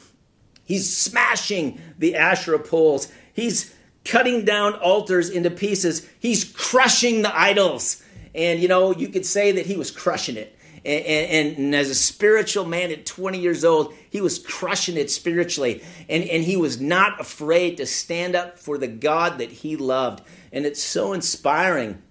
He's 0.62 0.96
smashing 0.96 1.80
the 1.98 2.14
Asherah 2.14 2.60
poles. 2.60 3.10
He's 3.32 3.74
cutting 4.04 4.44
down 4.44 4.74
altars 4.74 5.28
into 5.28 5.50
pieces. 5.50 6.08
He's 6.20 6.44
crushing 6.44 7.22
the 7.22 7.36
idols. 7.36 8.04
And 8.36 8.60
you 8.60 8.68
know, 8.68 8.94
you 8.94 9.08
could 9.08 9.26
say 9.26 9.50
that 9.50 9.66
he 9.66 9.76
was 9.76 9.90
crushing 9.90 10.36
it. 10.36 10.56
And, 10.84 11.04
and, 11.04 11.56
and, 11.58 11.74
as 11.74 11.90
a 11.90 11.94
spiritual 11.94 12.64
man 12.64 12.90
at 12.90 13.04
20 13.04 13.38
years 13.38 13.64
old, 13.64 13.92
he 14.08 14.20
was 14.20 14.38
crushing 14.38 14.96
it 14.96 15.10
spiritually. 15.10 15.82
And, 16.08 16.24
and 16.24 16.44
he 16.44 16.56
was 16.56 16.80
not 16.80 17.20
afraid 17.20 17.76
to 17.76 17.86
stand 17.86 18.34
up 18.34 18.58
for 18.58 18.78
the 18.78 18.88
God 18.88 19.38
that 19.38 19.50
he 19.50 19.76
loved. 19.76 20.22
And 20.52 20.64
it's 20.64 20.82
so 20.82 21.12
inspiring 21.12 22.02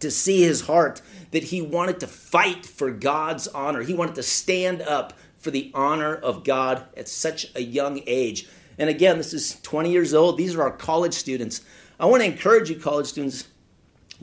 to 0.00 0.10
see 0.10 0.42
his 0.42 0.62
heart 0.62 1.00
that 1.30 1.44
he 1.44 1.62
wanted 1.62 2.00
to 2.00 2.06
fight 2.06 2.66
for 2.66 2.90
God's 2.90 3.48
honor. 3.48 3.82
He 3.82 3.94
wanted 3.94 4.16
to 4.16 4.22
stand 4.22 4.82
up 4.82 5.14
for 5.38 5.50
the 5.50 5.70
honor 5.74 6.14
of 6.14 6.44
God 6.44 6.84
at 6.96 7.08
such 7.08 7.46
a 7.54 7.62
young 7.62 8.02
age. 8.06 8.46
And 8.78 8.90
again, 8.90 9.16
this 9.16 9.32
is 9.32 9.60
20 9.62 9.90
years 9.90 10.12
old. 10.12 10.36
These 10.36 10.54
are 10.54 10.62
our 10.62 10.70
college 10.70 11.14
students. 11.14 11.62
I 11.98 12.06
want 12.06 12.22
to 12.22 12.28
encourage 12.28 12.68
you, 12.68 12.78
college 12.78 13.06
students, 13.06 13.46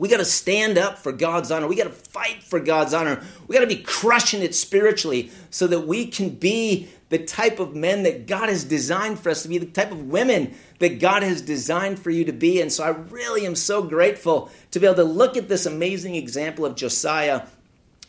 we 0.00 0.08
got 0.08 0.16
to 0.16 0.24
stand 0.24 0.78
up 0.78 0.96
for 0.96 1.12
God's 1.12 1.50
honor. 1.50 1.68
We 1.68 1.76
got 1.76 1.84
to 1.84 1.90
fight 1.90 2.42
for 2.42 2.58
God's 2.58 2.94
honor. 2.94 3.22
We 3.46 3.54
got 3.54 3.60
to 3.60 3.66
be 3.66 3.82
crushing 3.82 4.40
it 4.40 4.54
spiritually 4.54 5.30
so 5.50 5.66
that 5.66 5.86
we 5.86 6.06
can 6.06 6.30
be 6.30 6.88
the 7.10 7.18
type 7.18 7.60
of 7.60 7.76
men 7.76 8.04
that 8.04 8.26
God 8.26 8.48
has 8.48 8.64
designed 8.64 9.18
for 9.18 9.28
us 9.28 9.42
to 9.42 9.48
be, 9.48 9.58
the 9.58 9.66
type 9.66 9.92
of 9.92 10.08
women 10.08 10.54
that 10.78 11.00
God 11.00 11.22
has 11.22 11.42
designed 11.42 11.98
for 11.98 12.08
you 12.08 12.24
to 12.24 12.32
be. 12.32 12.62
And 12.62 12.72
so 12.72 12.82
I 12.82 12.88
really 12.88 13.44
am 13.44 13.54
so 13.54 13.82
grateful 13.82 14.50
to 14.70 14.80
be 14.80 14.86
able 14.86 14.96
to 14.96 15.04
look 15.04 15.36
at 15.36 15.50
this 15.50 15.66
amazing 15.66 16.14
example 16.14 16.64
of 16.64 16.76
Josiah 16.76 17.42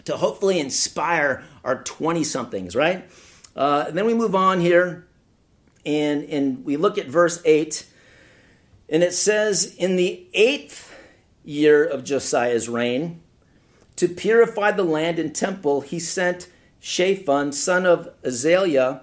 to 0.05 0.15
hopefully 0.15 0.61
inspire 0.61 1.43
our 1.65 1.83
20 1.83 2.23
somethings, 2.23 2.73
right? 2.73 3.03
Uh, 3.53 3.83
and 3.89 3.97
then 3.97 4.05
we 4.05 4.13
move 4.13 4.33
on 4.33 4.61
here 4.61 5.07
and, 5.85 6.23
and 6.29 6.63
we 6.63 6.77
look 6.77 6.97
at 6.97 7.07
verse 7.07 7.41
8. 7.43 7.85
And 8.87 9.03
it 9.03 9.13
says, 9.13 9.75
In 9.75 9.97
the 9.97 10.25
eighth 10.33 10.90
year 11.43 11.83
of 11.83 12.03
Josiah's 12.03 12.69
reign. 12.69 13.21
To 13.97 14.07
purify 14.07 14.71
the 14.71 14.83
land 14.83 15.19
and 15.19 15.33
temple, 15.33 15.81
he 15.81 15.99
sent 15.99 16.47
Shaphan, 16.79 17.51
son 17.51 17.85
of 17.85 18.09
Azaliah, 18.23 19.01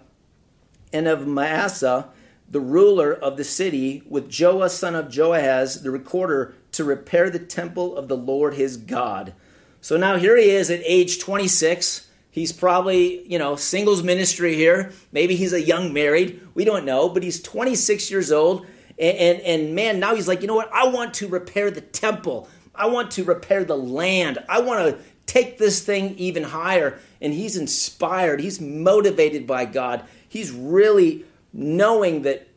and 0.92 1.06
of 1.06 1.20
Maasa, 1.20 2.08
the 2.50 2.60
ruler 2.60 3.12
of 3.12 3.36
the 3.36 3.44
city, 3.44 4.02
with 4.08 4.30
Joah, 4.30 4.70
son 4.70 4.94
of 4.94 5.06
Joahaz, 5.08 5.82
the 5.82 5.90
recorder, 5.90 6.54
to 6.72 6.84
repair 6.84 7.30
the 7.30 7.38
temple 7.38 7.96
of 7.96 8.08
the 8.08 8.16
Lord 8.16 8.54
his 8.54 8.76
God. 8.76 9.34
So 9.80 9.96
now 9.96 10.16
here 10.16 10.36
he 10.36 10.50
is 10.50 10.70
at 10.70 10.80
age 10.84 11.20
26. 11.20 12.08
He's 12.30 12.52
probably, 12.52 13.26
you 13.28 13.38
know, 13.38 13.56
singles 13.56 14.02
ministry 14.02 14.54
here. 14.54 14.92
Maybe 15.12 15.36
he's 15.36 15.52
a 15.52 15.62
young 15.62 15.92
married. 15.92 16.40
We 16.54 16.64
don't 16.64 16.84
know, 16.84 17.08
but 17.08 17.22
he's 17.22 17.42
26 17.42 18.10
years 18.10 18.32
old 18.32 18.66
and, 18.98 19.16
and, 19.16 19.40
and 19.40 19.74
man, 19.74 20.00
now 20.00 20.14
he's 20.14 20.28
like, 20.28 20.40
you 20.40 20.46
know 20.46 20.56
what? 20.56 20.72
I 20.72 20.88
want 20.88 21.14
to 21.14 21.28
repair 21.28 21.70
the 21.70 21.80
temple. 21.80 22.48
I 22.74 22.86
want 22.86 23.10
to 23.12 23.24
repair 23.24 23.64
the 23.64 23.76
land. 23.76 24.38
I 24.48 24.60
want 24.60 24.86
to 24.86 25.02
take 25.26 25.58
this 25.58 25.82
thing 25.82 26.16
even 26.16 26.44
higher. 26.44 26.98
And 27.20 27.32
he's 27.32 27.56
inspired. 27.56 28.40
He's 28.40 28.60
motivated 28.60 29.46
by 29.46 29.64
God. 29.64 30.04
He's 30.28 30.50
really 30.50 31.24
knowing 31.52 32.22
that 32.22 32.48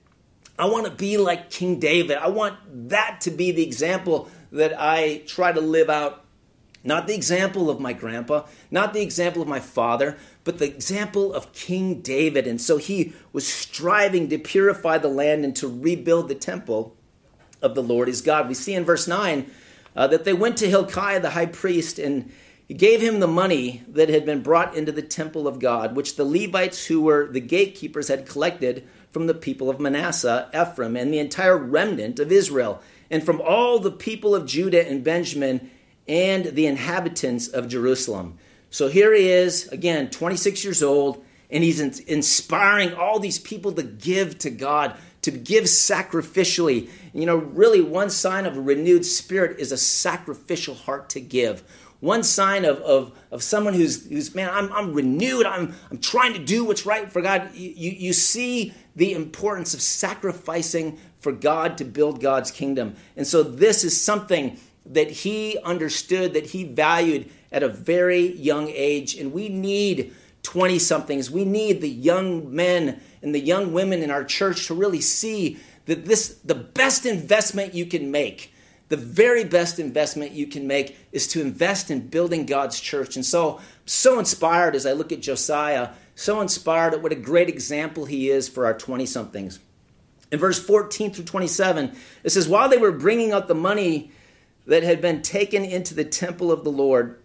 I 0.58 0.66
want 0.66 0.86
to 0.86 0.92
be 0.92 1.18
like 1.18 1.50
King 1.50 1.80
David. 1.80 2.18
I 2.18 2.28
want 2.28 2.90
that 2.90 3.22
to 3.22 3.32
be 3.32 3.52
the 3.52 3.64
example 3.64 4.30
that 4.52 4.74
I 4.78 5.24
try 5.26 5.52
to 5.52 5.62
live 5.62 5.90
out 5.90 6.21
not 6.84 7.08
the 7.08 7.16
example 7.16 7.70
of 7.70 7.80
my 7.80 7.94
grandpa, 7.94 8.46
not 8.70 8.94
the 8.94 9.02
example 9.02 9.42
of 9.42 9.48
my 9.48 9.60
father, 9.60 10.18
but 10.44 10.58
the 10.58 10.66
example 10.66 11.34
of 11.34 11.54
King 11.54 12.02
David. 12.02 12.48
And 12.48 12.60
so 12.60 12.78
he 12.78 13.14
was 13.32 13.48
striving 13.48 14.30
to 14.30 14.38
purify 14.38 14.98
the 14.98 15.08
land 15.08 15.46
and 15.46 15.56
to 15.58 15.68
rebuild 15.68 16.28
the 16.28 16.36
temple 16.36 16.96
of 17.62 17.76
the 17.76 17.84
Lord 17.84 18.08
his 18.08 18.22
God. 18.22 18.48
We 18.48 18.56
see 18.56 18.74
in 18.74 18.84
verse 18.84 19.08
9 19.08 19.50
uh, 19.96 20.08
that 20.08 20.26
they 20.26 20.34
went 20.34 20.58
to 20.58 20.70
Hilkiah 20.70 21.20
the 21.20 21.32
high 21.32 21.46
priest 21.46 22.00
and 22.00 22.32
he 22.68 22.74
gave 22.74 23.02
him 23.02 23.20
the 23.20 23.28
money 23.28 23.84
that 23.90 24.08
had 24.08 24.26
been 24.26 24.42
brought 24.42 24.78
into 24.78 24.94
the 24.94 25.02
temple 25.02 25.46
of 25.46 25.60
God, 25.60 25.94
which 25.94 26.16
the 26.16 26.24
Levites, 26.24 26.86
who 26.86 27.02
were 27.02 27.28
the 27.28 27.42
gatekeepers, 27.42 28.08
had 28.08 28.26
collected 28.26 28.88
from 29.12 29.28
the 29.28 29.34
people 29.34 29.70
of 29.70 29.82
Manasseh, 29.82 30.50
Ephraim, 30.56 30.96
and 30.96 31.14
the 31.14 31.20
entire 31.20 31.58
remnant 31.58 32.18
of 32.18 32.32
Israel, 32.32 32.82
and 33.10 33.26
from 33.26 33.42
all 33.42 33.78
the 33.78 33.92
people 33.92 34.34
of 34.34 34.46
Judah 34.46 34.88
and 34.88 35.04
Benjamin 35.04 35.70
and 36.12 36.44
the 36.44 36.68
inhabitants 36.68 37.48
of 37.48 37.70
Jerusalem. 37.70 38.38
So 38.70 38.90
here 38.90 39.16
he 39.16 39.30
is, 39.30 39.70
again, 39.70 40.10
26 40.10 40.62
years 40.62 40.84
old, 40.84 41.24
and 41.50 41.64
he's 41.64 41.80
inspiring 41.80 42.94
all 42.94 43.18
these 43.18 43.40
people 43.40 43.72
to 43.72 43.84
give 43.84 44.38
to 44.40 44.50
God, 44.50 44.98
to 45.22 45.32
give 45.32 45.64
sacrificially. 45.66 46.90
You 47.14 47.26
know, 47.26 47.38
really, 47.38 47.80
one 47.80 48.10
sign 48.10 48.46
of 48.46 48.58
a 48.58 48.62
renewed 48.62 49.06
spirit 49.06 49.58
is 49.58 49.72
a 49.72 49.78
sacrificial 49.78 50.76
heart 50.76 51.10
to 51.12 51.22
give. 51.22 51.64
One 52.02 52.24
sign 52.24 52.66
of, 52.66 52.80
of, 52.80 53.18
of 53.32 53.42
someone 53.42 53.74
who's, 53.74 54.10
who's 54.10 54.36
man, 54.36 54.50
I'm, 54.52 54.74
I'm 54.74 54.94
renewed, 54.94 55.46
I'm, 55.46 55.74
I'm 55.90 56.00
trying 56.00 56.34
to 56.34 56.44
do 56.44 56.66
what's 56.66 56.86
right 56.86 57.10
for 57.10 57.22
God. 57.22 57.52
You, 57.54 57.70
you, 57.70 57.92
you 57.92 58.14
see 58.14 58.74
the 58.98 59.14
importance 59.14 59.74
of 59.74 59.82
sacrificing 59.82 61.00
for 61.20 61.32
God 61.32 61.78
to 61.78 61.86
build 61.86 62.20
God's 62.20 62.52
kingdom. 62.52 62.96
And 63.16 63.26
so, 63.26 63.44
this 63.44 63.86
is 63.86 64.02
something 64.02 64.60
that 64.86 65.12
he 65.12 65.58
understood, 65.64 66.34
that 66.34 66.48
he 66.48 66.64
valued 66.64 67.30
at 67.52 67.64
a 67.64 67.70
very 67.70 68.32
young 68.34 68.70
age. 68.70 69.16
And 69.16 69.32
we 69.34 69.50
need 69.50 70.14
20 70.44 70.80
somethings. 70.80 71.30
We 71.30 71.46
need 71.46 71.82
the 71.82 71.90
young 71.90 72.54
men 72.54 73.02
and 73.22 73.36
the 73.36 73.40
young 73.40 73.74
women 73.74 74.02
in 74.02 74.12
our 74.12 74.24
church 74.24 74.68
to 74.68 74.74
really 74.74 75.02
see 75.02 75.60
that 75.86 76.06
this, 76.06 76.40
the 76.44 76.56
best 76.56 77.06
investment 77.06 77.74
you 77.74 77.86
can 77.86 78.12
make, 78.12 78.54
the 78.90 78.98
very 78.98 79.44
best 79.44 79.80
investment 79.80 80.32
you 80.32 80.48
can 80.48 80.68
make 80.68 80.98
is 81.12 81.28
to 81.30 81.42
invest 81.42 81.92
in 81.92 82.08
building 82.08 82.46
God's 82.46 82.80
church. 82.80 83.16
And 83.16 83.26
so, 83.26 83.60
so 83.86 84.20
inspired 84.20 84.76
as 84.76 84.86
I 84.86 84.94
look 84.94 85.12
at 85.12 85.22
Josiah, 85.22 85.90
so 86.16 86.42
inspired 86.42 86.94
at 86.94 87.02
what 87.02 87.12
a 87.12 87.16
great 87.16 87.50
example 87.50 88.06
he 88.06 88.30
is 88.30 88.50
for 88.50 88.66
our 88.66 88.78
20 88.78 89.06
somethings. 89.06 89.60
In 90.32 90.40
verse 90.40 90.64
14 90.64 91.14
through 91.14 91.26
27, 91.26 91.96
it 92.24 92.30
says, 92.30 92.48
While 92.48 92.70
they 92.70 92.78
were 92.78 92.92
bringing 92.92 93.32
out 93.32 93.48
the 93.48 93.56
money 93.56 94.12
that 94.72 94.84
had 94.84 95.02
been 95.02 95.22
taken 95.22 95.66
into 95.66 95.94
the 95.94 96.06
temple 96.06 96.50
of 96.50 96.64
the 96.64 96.72
Lord, 96.72 97.22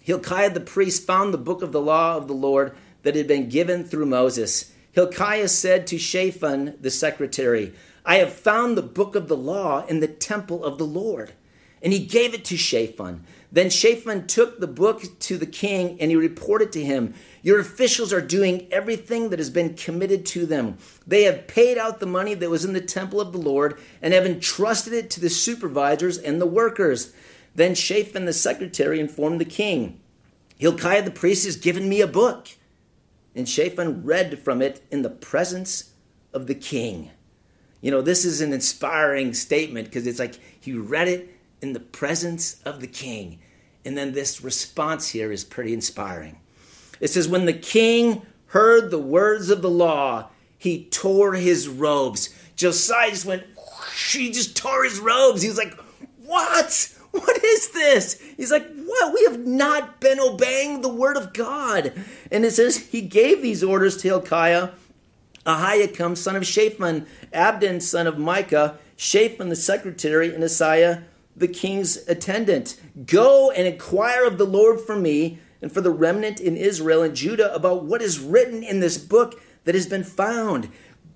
Hilkiah 0.00 0.48
the 0.48 0.58
priest 0.58 1.06
found 1.06 1.34
the 1.34 1.36
book 1.38 1.60
of 1.60 1.70
the 1.70 1.82
law 1.82 2.16
of 2.16 2.28
the 2.28 2.32
Lord 2.32 2.74
that 3.02 3.14
had 3.14 3.28
been 3.28 3.50
given 3.50 3.84
through 3.84 4.06
Moses. 4.06 4.72
Hilkiah 4.92 5.48
said 5.48 5.86
to 5.88 5.98
Shaphan 5.98 6.78
the 6.80 6.90
secretary, 6.90 7.74
I 8.06 8.16
have 8.16 8.32
found 8.32 8.74
the 8.74 8.82
book 8.82 9.14
of 9.14 9.28
the 9.28 9.36
law 9.36 9.84
in 9.84 10.00
the 10.00 10.08
temple 10.08 10.64
of 10.64 10.78
the 10.78 10.86
Lord. 10.86 11.34
And 11.82 11.92
he 11.92 12.06
gave 12.06 12.32
it 12.32 12.46
to 12.46 12.56
Shaphan. 12.56 13.22
Then 13.50 13.70
Shaphan 13.70 14.26
took 14.26 14.60
the 14.60 14.66
book 14.66 15.02
to 15.20 15.38
the 15.38 15.46
king 15.46 15.98
and 16.00 16.10
he 16.10 16.16
reported 16.16 16.70
to 16.72 16.84
him, 16.84 17.14
Your 17.42 17.58
officials 17.58 18.12
are 18.12 18.20
doing 18.20 18.68
everything 18.70 19.30
that 19.30 19.38
has 19.38 19.48
been 19.48 19.74
committed 19.74 20.26
to 20.26 20.44
them. 20.44 20.76
They 21.06 21.22
have 21.22 21.46
paid 21.46 21.78
out 21.78 21.98
the 21.98 22.06
money 22.06 22.34
that 22.34 22.50
was 22.50 22.64
in 22.64 22.74
the 22.74 22.80
temple 22.80 23.20
of 23.20 23.32
the 23.32 23.38
Lord 23.38 23.78
and 24.02 24.12
have 24.12 24.26
entrusted 24.26 24.92
it 24.92 25.08
to 25.10 25.20
the 25.20 25.30
supervisors 25.30 26.18
and 26.18 26.40
the 26.40 26.46
workers. 26.46 27.14
Then 27.54 27.74
Shaphan 27.74 28.26
the 28.26 28.34
secretary 28.34 29.00
informed 29.00 29.40
the 29.40 29.46
king, 29.46 29.98
Hilkiah 30.58 31.02
the 31.02 31.10
priest 31.10 31.44
has 31.46 31.56
given 31.56 31.88
me 31.88 32.00
a 32.00 32.06
book. 32.06 32.48
And 33.34 33.48
Shaphan 33.48 34.04
read 34.04 34.40
from 34.40 34.60
it 34.60 34.82
in 34.90 35.02
the 35.02 35.10
presence 35.10 35.92
of 36.34 36.48
the 36.48 36.54
king. 36.54 37.12
You 37.80 37.92
know, 37.92 38.02
this 38.02 38.24
is 38.24 38.40
an 38.40 38.52
inspiring 38.52 39.32
statement 39.32 39.86
because 39.86 40.06
it's 40.06 40.18
like 40.18 40.38
he 40.60 40.72
read 40.72 41.06
it 41.06 41.37
in 41.60 41.72
the 41.72 41.80
presence 41.80 42.60
of 42.64 42.80
the 42.80 42.86
king. 42.86 43.38
And 43.84 43.96
then 43.96 44.12
this 44.12 44.42
response 44.42 45.08
here 45.10 45.32
is 45.32 45.44
pretty 45.44 45.72
inspiring. 45.72 46.40
It 47.00 47.08
says, 47.08 47.28
When 47.28 47.46
the 47.46 47.52
king 47.52 48.22
heard 48.46 48.90
the 48.90 48.98
words 48.98 49.50
of 49.50 49.62
the 49.62 49.70
law, 49.70 50.28
he 50.56 50.84
tore 50.84 51.34
his 51.34 51.68
robes. 51.68 52.34
Josiah 52.56 53.10
just 53.10 53.24
went, 53.24 53.44
he 54.12 54.30
just 54.30 54.56
tore 54.56 54.84
his 54.84 54.98
robes. 54.98 55.42
He 55.42 55.48
was 55.48 55.58
like, 55.58 55.78
What? 56.24 56.94
What 57.10 57.42
is 57.42 57.70
this? 57.70 58.20
He's 58.36 58.52
like, 58.52 58.68
What? 58.70 59.14
We 59.14 59.24
have 59.24 59.46
not 59.46 60.00
been 60.00 60.20
obeying 60.20 60.82
the 60.82 60.88
word 60.90 61.16
of 61.16 61.32
God. 61.32 61.92
And 62.30 62.44
it 62.44 62.52
says, 62.52 62.76
He 62.76 63.00
gave 63.00 63.40
these 63.40 63.64
orders 63.64 63.96
to 63.98 64.08
Hilkiah, 64.08 64.70
Ahikam, 65.46 66.16
son 66.16 66.36
of 66.36 66.46
Shaphan, 66.46 67.06
Abdon, 67.32 67.80
son 67.80 68.06
of 68.06 68.18
Micah, 68.18 68.78
Shaphan, 68.96 69.48
the 69.48 69.56
secretary, 69.56 70.34
and 70.34 70.44
Asaiah, 70.44 71.04
the 71.38 71.48
king's 71.48 71.96
attendant. 72.08 72.80
Go 73.06 73.50
and 73.50 73.66
inquire 73.66 74.24
of 74.24 74.38
the 74.38 74.46
Lord 74.46 74.80
for 74.80 74.96
me 74.96 75.38
and 75.62 75.72
for 75.72 75.80
the 75.80 75.90
remnant 75.90 76.40
in 76.40 76.56
Israel 76.56 77.02
and 77.02 77.14
Judah 77.14 77.54
about 77.54 77.84
what 77.84 78.02
is 78.02 78.20
written 78.20 78.62
in 78.62 78.80
this 78.80 78.98
book 78.98 79.40
that 79.64 79.74
has 79.74 79.86
been 79.86 80.04
found. 80.04 80.70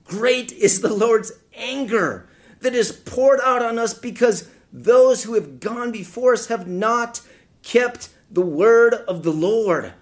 Great 0.05 0.53
is 0.53 0.81
the 0.81 0.93
Lord's 0.93 1.33
anger 1.55 2.29
that 2.61 2.75
is 2.75 2.93
poured 2.93 3.41
out 3.45 3.63
on 3.63 3.79
us 3.79 3.95
because 3.95 4.49
those 4.73 5.25
who 5.25 5.35
have 5.35 5.61
gone 5.61 5.93
before 5.93 6.33
us 6.33 6.47
have 6.47 6.67
not 6.67 7.21
kept 7.63 8.09
the 8.31 8.41
word 8.41 8.95
of 8.95 9.23
the 9.23 9.33
Lord, 9.33 9.93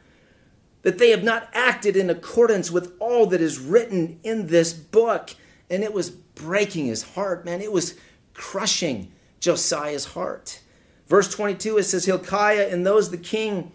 that 0.82 0.98
they 0.98 1.10
have 1.10 1.24
not 1.24 1.48
acted 1.52 1.96
in 1.96 2.08
accordance 2.08 2.70
with 2.70 2.94
all 2.98 3.26
that 3.26 3.40
is 3.40 3.58
written 3.58 4.20
in 4.22 4.46
this 4.46 4.72
book. 4.72 5.30
And 5.68 5.82
it 5.82 5.92
was 5.92 6.10
breaking 6.10 6.86
his 6.86 7.14
heart, 7.14 7.44
man. 7.44 7.60
It 7.60 7.72
was 7.72 7.94
crushing 8.34 9.12
Josiah's 9.40 10.06
heart. 10.06 10.61
Verse 11.09 11.28
22, 11.35 11.78
it 11.78 11.82
says, 11.85 12.04
Hilkiah 12.04 12.68
and 12.70 12.87
those 12.87 13.11
the 13.11 13.18
king, 13.18 13.73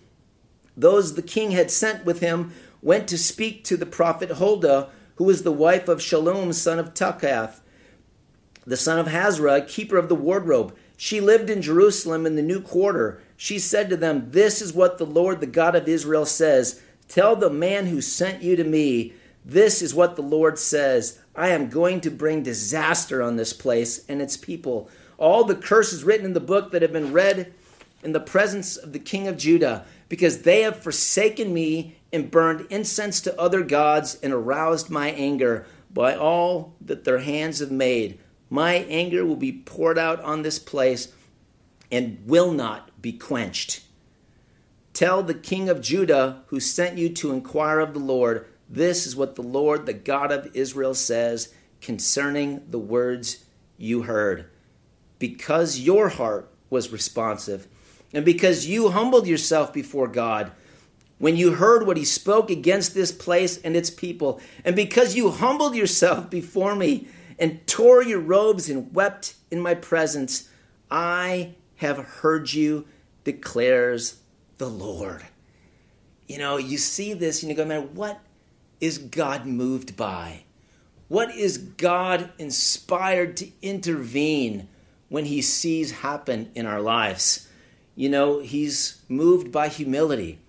those 0.77 1.15
the 1.15 1.21
king 1.21 1.51
had 1.51 1.69
sent 1.69 2.05
with 2.05 2.21
him, 2.21 2.53
went 2.81 3.07
to 3.09 3.17
speak 3.17 3.63
to 3.65 3.75
the 3.75 3.85
prophet 3.85 4.29
Huldah, 4.29 4.89
who 5.15 5.25
was 5.25 5.43
the 5.43 5.51
wife 5.51 5.87
of 5.87 5.99
Shallum, 5.99 6.53
son 6.53 6.79
of 6.79 6.93
Tokhath, 6.93 7.59
the 8.65 8.77
son 8.77 8.99
of 8.99 9.07
Hasrah, 9.07 9.67
keeper 9.67 9.97
of 9.97 10.07
the 10.07 10.15
wardrobe. 10.15 10.75
She 10.97 11.19
lived 11.19 11.49
in 11.49 11.61
Jerusalem 11.61 12.25
in 12.25 12.35
the 12.35 12.41
new 12.41 12.61
quarter. 12.61 13.21
She 13.35 13.59
said 13.59 13.89
to 13.89 13.97
them, 13.97 14.31
This 14.31 14.61
is 14.61 14.73
what 14.73 14.97
the 14.97 15.05
Lord, 15.05 15.41
the 15.41 15.47
God 15.47 15.75
of 15.75 15.87
Israel, 15.87 16.25
says. 16.25 16.81
Tell 17.07 17.35
the 17.35 17.49
man 17.49 17.87
who 17.87 18.01
sent 18.01 18.41
you 18.41 18.55
to 18.55 18.63
me, 18.63 19.13
This 19.43 19.81
is 19.81 19.93
what 19.93 20.15
the 20.15 20.21
Lord 20.21 20.57
says. 20.57 21.19
I 21.35 21.49
am 21.49 21.69
going 21.69 22.01
to 22.01 22.11
bring 22.11 22.43
disaster 22.43 23.21
on 23.21 23.35
this 23.35 23.51
place 23.51 24.05
and 24.07 24.21
its 24.21 24.37
people. 24.37 24.89
All 25.17 25.43
the 25.43 25.55
curses 25.55 26.03
written 26.03 26.25
in 26.25 26.33
the 26.33 26.39
book 26.39 26.71
that 26.71 26.81
have 26.81 26.93
been 26.93 27.13
read 27.13 27.53
in 28.03 28.11
the 28.11 28.19
presence 28.19 28.77
of 28.77 28.93
the 28.93 28.99
king 28.99 29.27
of 29.27 29.37
Judah, 29.37 29.85
because 30.09 30.43
they 30.43 30.61
have 30.61 30.81
forsaken 30.81 31.53
me 31.53 31.97
and 32.13 32.29
burned 32.29 32.67
incense 32.69 33.19
to 33.21 33.39
other 33.39 33.63
gods 33.63 34.19
and 34.21 34.31
aroused 34.31 34.89
my 34.89 35.09
anger 35.09 35.65
by 35.91 36.15
all 36.15 36.75
that 36.81 37.03
their 37.03 37.19
hands 37.19 37.59
have 37.59 37.71
made. 37.71 38.19
My 38.49 38.73
anger 38.73 39.25
will 39.25 39.35
be 39.35 39.51
poured 39.51 39.97
out 39.97 40.21
on 40.21 40.43
this 40.43 40.59
place 40.59 41.11
and 41.91 42.19
will 42.25 42.51
not 42.51 43.01
be 43.01 43.13
quenched. 43.13 43.81
Tell 44.93 45.23
the 45.23 45.33
king 45.33 45.67
of 45.67 45.81
Judah 45.81 46.43
who 46.47 46.59
sent 46.59 46.97
you 46.97 47.09
to 47.09 47.31
inquire 47.31 47.79
of 47.79 47.93
the 47.93 47.99
Lord, 47.99 48.47
this 48.69 49.05
is 49.05 49.15
what 49.15 49.35
the 49.35 49.43
Lord, 49.43 49.85
the 49.85 49.93
God 49.93 50.31
of 50.31 50.49
Israel, 50.55 50.93
says 50.93 51.53
concerning 51.81 52.63
the 52.69 52.79
words 52.79 53.45
you 53.77 54.03
heard. 54.03 54.49
Because 55.19 55.79
your 55.79 56.09
heart 56.09 56.51
was 56.69 56.91
responsive, 56.91 57.67
and 58.13 58.25
because 58.25 58.67
you 58.67 58.89
humbled 58.89 59.27
yourself 59.27 59.73
before 59.73 60.07
God, 60.07 60.51
when 61.17 61.37
you 61.37 61.53
heard 61.53 61.87
what 61.87 61.97
he 61.97 62.05
spoke 62.05 62.49
against 62.49 62.93
this 62.93 63.11
place 63.11 63.57
and 63.61 63.75
its 63.75 63.89
people, 63.89 64.39
and 64.63 64.75
because 64.75 65.15
you 65.15 65.31
humbled 65.31 65.75
yourself 65.75 66.29
before 66.29 66.75
me 66.75 67.07
and 67.39 67.65
tore 67.67 68.03
your 68.03 68.19
robes 68.19 68.69
and 68.69 68.93
wept 68.93 69.35
in 69.51 69.59
my 69.59 69.73
presence, 69.73 70.49
I 70.89 71.55
have 71.77 71.97
heard 71.97 72.53
you, 72.53 72.85
declares 73.23 74.21
the 74.57 74.69
Lord. 74.69 75.23
You 76.27 76.37
know, 76.37 76.57
you 76.57 76.77
see 76.77 77.13
this 77.13 77.43
and 77.43 77.49
you 77.49 77.55
go, 77.55 77.65
man, 77.65 77.93
what 77.93 78.19
is 78.79 78.97
God 78.97 79.45
moved 79.45 79.95
by? 79.95 80.43
What 81.07 81.35
is 81.35 81.57
God 81.57 82.31
inspired 82.37 83.37
to 83.37 83.51
intervene 83.61 84.67
when 85.09 85.25
he 85.25 85.41
sees 85.41 85.91
happen 85.91 86.51
in 86.55 86.65
our 86.65 86.81
lives? 86.81 87.47
You 87.95 88.09
know, 88.09 88.39
he's 88.39 89.01
moved 89.07 89.51
by 89.51 89.69
humility. 89.69 90.39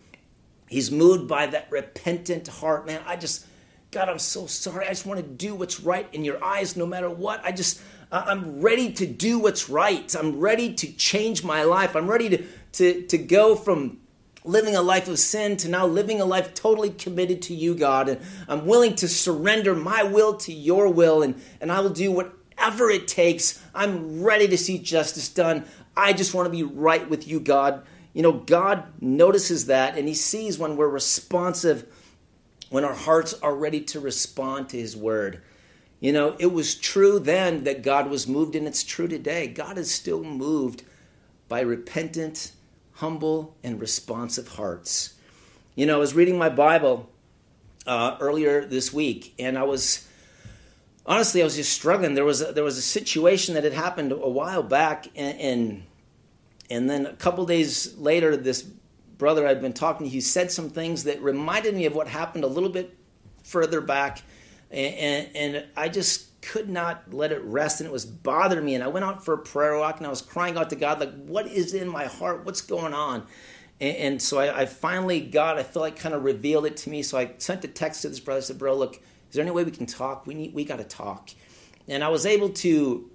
He's 0.68 0.90
moved 0.90 1.28
by 1.28 1.46
that 1.46 1.68
repentant 1.70 2.48
heart. 2.48 2.86
Man, 2.86 3.00
I 3.06 3.16
just, 3.16 3.46
God, 3.90 4.08
I'm 4.08 4.18
so 4.18 4.46
sorry. 4.46 4.86
I 4.86 4.90
just 4.90 5.06
want 5.06 5.20
to 5.20 5.26
do 5.26 5.54
what's 5.54 5.80
right 5.80 6.08
in 6.12 6.24
your 6.24 6.42
eyes 6.42 6.76
no 6.76 6.86
matter 6.86 7.08
what. 7.08 7.44
I 7.44 7.52
just, 7.52 7.80
I'm 8.10 8.60
ready 8.60 8.92
to 8.94 9.06
do 9.06 9.38
what's 9.38 9.68
right. 9.68 10.14
I'm 10.14 10.40
ready 10.40 10.74
to 10.74 10.92
change 10.92 11.44
my 11.44 11.62
life. 11.62 11.94
I'm 11.94 12.08
ready 12.08 12.28
to, 12.30 12.44
to, 12.72 13.02
to 13.02 13.18
go 13.18 13.54
from 13.54 14.00
living 14.46 14.76
a 14.76 14.82
life 14.82 15.08
of 15.08 15.18
sin 15.18 15.56
to 15.58 15.68
now 15.68 15.86
living 15.86 16.20
a 16.20 16.24
life 16.24 16.54
totally 16.54 16.90
committed 16.90 17.42
to 17.42 17.54
you, 17.54 17.74
God. 17.74 18.08
And 18.08 18.20
I'm 18.48 18.66
willing 18.66 18.94
to 18.96 19.08
surrender 19.08 19.74
my 19.74 20.04
will 20.04 20.36
to 20.38 20.52
your 20.52 20.88
will, 20.88 21.22
and, 21.22 21.40
and 21.60 21.72
I 21.72 21.80
will 21.80 21.90
do 21.90 22.12
whatever 22.56 22.90
it 22.90 23.08
takes. 23.08 23.62
I'm 23.74 24.22
ready 24.22 24.48
to 24.48 24.58
see 24.58 24.78
justice 24.78 25.28
done. 25.28 25.64
I 25.96 26.12
just 26.12 26.34
want 26.34 26.46
to 26.46 26.50
be 26.50 26.62
right 26.62 27.08
with 27.08 27.26
you, 27.28 27.40
God. 27.40 27.84
You 28.12 28.22
know, 28.22 28.32
God 28.32 28.84
notices 29.00 29.66
that 29.66 29.96
and 29.96 30.08
He 30.08 30.14
sees 30.14 30.58
when 30.58 30.76
we're 30.76 30.88
responsive, 30.88 31.86
when 32.70 32.84
our 32.84 32.94
hearts 32.94 33.34
are 33.34 33.54
ready 33.54 33.80
to 33.82 34.00
respond 34.00 34.68
to 34.70 34.78
His 34.78 34.96
word. 34.96 35.42
You 36.00 36.12
know, 36.12 36.36
it 36.38 36.52
was 36.52 36.74
true 36.74 37.18
then 37.18 37.64
that 37.64 37.82
God 37.82 38.10
was 38.10 38.28
moved, 38.28 38.54
and 38.54 38.66
it's 38.66 38.84
true 38.84 39.08
today. 39.08 39.46
God 39.46 39.78
is 39.78 39.90
still 39.92 40.22
moved 40.22 40.82
by 41.48 41.60
repentant, 41.60 42.52
humble, 42.94 43.56
and 43.64 43.80
responsive 43.80 44.48
hearts. 44.48 45.14
You 45.74 45.86
know, 45.86 45.96
I 45.96 46.00
was 46.00 46.14
reading 46.14 46.36
my 46.36 46.50
Bible 46.50 47.08
uh, 47.86 48.18
earlier 48.20 48.66
this 48.66 48.92
week, 48.92 49.34
and 49.38 49.56
I 49.56 49.62
was 49.62 50.05
honestly, 51.06 51.40
I 51.40 51.44
was 51.44 51.56
just 51.56 51.72
struggling. 51.72 52.14
There 52.14 52.24
was 52.24 52.42
a, 52.42 52.52
there 52.52 52.64
was 52.64 52.76
a 52.76 52.82
situation 52.82 53.54
that 53.54 53.64
had 53.64 53.72
happened 53.72 54.12
a 54.12 54.16
while 54.16 54.62
back, 54.62 55.06
and, 55.14 55.40
and 55.40 55.82
and 56.70 56.90
then 56.90 57.06
a 57.06 57.14
couple 57.14 57.46
days 57.46 57.96
later, 57.96 58.36
this 58.36 58.62
brother 58.62 59.46
I'd 59.46 59.62
been 59.62 59.72
talking 59.72 60.06
to, 60.06 60.10
he 60.10 60.20
said 60.20 60.50
some 60.50 60.70
things 60.70 61.04
that 61.04 61.22
reminded 61.22 61.74
me 61.74 61.86
of 61.86 61.94
what 61.94 62.08
happened 62.08 62.44
a 62.44 62.48
little 62.48 62.68
bit 62.68 62.96
further 63.44 63.80
back. 63.80 64.22
And, 64.70 64.94
and, 64.94 65.36
and, 65.36 65.64
I 65.76 65.88
just 65.88 66.40
could 66.42 66.68
not 66.68 67.14
let 67.14 67.30
it 67.32 67.42
rest, 67.44 67.80
and 67.80 67.86
it 67.88 67.92
was 67.92 68.04
bothering 68.04 68.64
me. 68.64 68.74
And 68.74 68.82
I 68.82 68.88
went 68.88 69.04
out 69.04 69.24
for 69.24 69.34
a 69.34 69.38
prayer 69.38 69.78
walk, 69.78 69.98
and 69.98 70.06
I 70.06 70.10
was 70.10 70.22
crying 70.22 70.56
out 70.56 70.70
to 70.70 70.76
God, 70.76 70.98
like, 70.98 71.14
what 71.24 71.46
is 71.46 71.72
in 71.72 71.88
my 71.88 72.06
heart? 72.06 72.44
What's 72.44 72.60
going 72.60 72.92
on? 72.92 73.26
And, 73.80 73.96
and 73.96 74.22
so 74.22 74.38
I, 74.38 74.62
I, 74.62 74.66
finally, 74.66 75.20
God, 75.20 75.56
I 75.56 75.62
feel 75.62 75.82
like 75.82 75.96
kind 75.96 76.14
of 76.14 76.24
revealed 76.24 76.66
it 76.66 76.76
to 76.78 76.90
me. 76.90 77.02
So 77.02 77.16
I 77.16 77.32
sent 77.38 77.64
a 77.64 77.68
text 77.68 78.02
to 78.02 78.08
this 78.08 78.18
brother. 78.18 78.38
I 78.38 78.42
said, 78.42 78.58
bro, 78.58 78.76
look, 78.76 79.00
is 79.28 79.34
there 79.34 79.42
any 79.42 79.50
way 79.50 79.64
we 79.64 79.70
can 79.70 79.86
talk? 79.86 80.26
We 80.26 80.34
need, 80.34 80.54
we 80.54 80.64
got 80.64 80.78
to 80.78 80.84
talk. 80.84 81.30
And 81.88 82.02
I 82.02 82.08
was 82.08 82.26
able 82.26 82.50
to, 82.50 83.10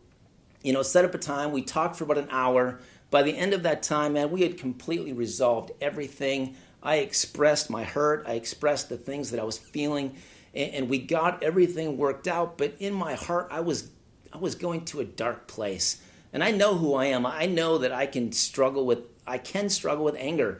you 0.63 0.73
know, 0.73 0.81
set 0.81 1.05
up 1.05 1.13
a 1.13 1.17
time. 1.17 1.51
We 1.51 1.61
talked 1.61 1.95
for 1.95 2.03
about 2.03 2.17
an 2.17 2.29
hour. 2.31 2.79
By 3.09 3.23
the 3.23 3.35
end 3.35 3.53
of 3.53 3.63
that 3.63 3.83
time, 3.83 4.13
man, 4.13 4.31
we 4.31 4.41
had 4.41 4.57
completely 4.57 5.13
resolved 5.13 5.71
everything. 5.81 6.55
I 6.83 6.97
expressed 6.97 7.69
my 7.69 7.83
hurt, 7.83 8.25
I 8.27 8.33
expressed 8.33 8.89
the 8.89 8.97
things 8.97 9.31
that 9.31 9.39
I 9.39 9.43
was 9.43 9.57
feeling, 9.57 10.15
and, 10.53 10.73
and 10.73 10.89
we 10.89 10.97
got 10.97 11.43
everything 11.43 11.97
worked 11.97 12.27
out. 12.27 12.57
But 12.57 12.75
in 12.79 12.93
my 12.93 13.13
heart, 13.13 13.49
I 13.51 13.59
was 13.59 13.89
I 14.33 14.37
was 14.37 14.55
going 14.55 14.85
to 14.85 14.99
a 15.01 15.05
dark 15.05 15.47
place. 15.47 16.01
And 16.33 16.43
I 16.43 16.51
know 16.51 16.75
who 16.75 16.93
I 16.93 17.07
am. 17.07 17.25
I 17.25 17.45
know 17.45 17.79
that 17.79 17.91
I 17.91 18.05
can 18.05 18.31
struggle 18.31 18.85
with 18.85 18.99
I 19.27 19.37
can 19.37 19.69
struggle 19.69 20.03
with 20.03 20.15
anger, 20.15 20.59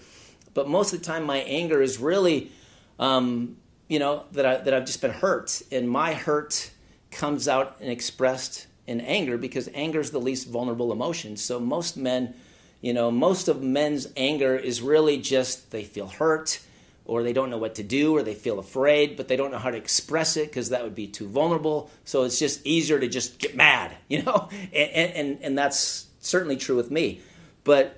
but 0.54 0.68
most 0.68 0.94
of 0.94 1.00
the 1.00 1.06
time 1.06 1.24
my 1.24 1.38
anger 1.38 1.82
is 1.82 1.98
really, 1.98 2.52
um, 3.00 3.58
you 3.92 4.00
know, 4.00 4.24
that 4.32 4.46
I 4.46 4.56
that 4.56 4.74
I've 4.74 4.86
just 4.86 5.02
been 5.02 5.12
hurt, 5.12 5.62
and 5.70 5.90
my 5.90 6.14
hurt 6.14 6.72
comes 7.12 7.50
out 7.50 7.76
and 7.82 7.92
expressed 7.92 8.68
in 8.88 9.02
anger 9.02 9.38
because 9.38 9.68
anger 9.74 10.00
is 10.00 10.12
the 10.12 10.20
least 10.22 10.48
vulnerable 10.48 10.94
emotion. 10.94 11.36
So 11.36 11.60
most 11.60 11.98
men, 11.98 12.34
you 12.80 12.94
know, 12.94 13.12
most 13.12 13.50
of 13.50 13.62
men's 13.62 14.08
anger 14.16 14.56
is 14.56 14.82
really 14.82 15.18
just 15.18 15.72
they 15.72 15.84
feel 15.84 16.08
hurt 16.08 16.62
or 17.04 17.22
they 17.22 17.34
don't 17.34 17.50
know 17.50 17.58
what 17.58 17.76
to 17.76 17.84
do 17.84 18.16
or 18.16 18.24
they 18.24 18.34
feel 18.34 18.60
afraid, 18.60 19.18
but 19.18 19.28
they 19.28 19.36
don't 19.36 19.52
know 19.52 19.58
how 19.58 19.72
to 19.72 19.78
express 19.78 20.38
it 20.38 20.48
because 20.48 20.70
that 20.70 20.84
would 20.84 20.96
be 20.96 21.08
too 21.08 21.28
vulnerable. 21.28 21.92
So 22.06 22.24
it's 22.24 22.40
just 22.40 22.66
easier 22.66 22.98
to 22.98 23.10
just 23.10 23.40
get 23.40 23.58
mad, 23.58 23.98
you 24.08 24.24
know? 24.24 24.48
And, 24.74 25.12
and, 25.14 25.40
and 25.42 25.58
that's 25.58 26.08
certainly 26.22 26.56
true 26.56 26.78
with 26.78 26.92
me. 26.92 27.20
But 27.66 27.98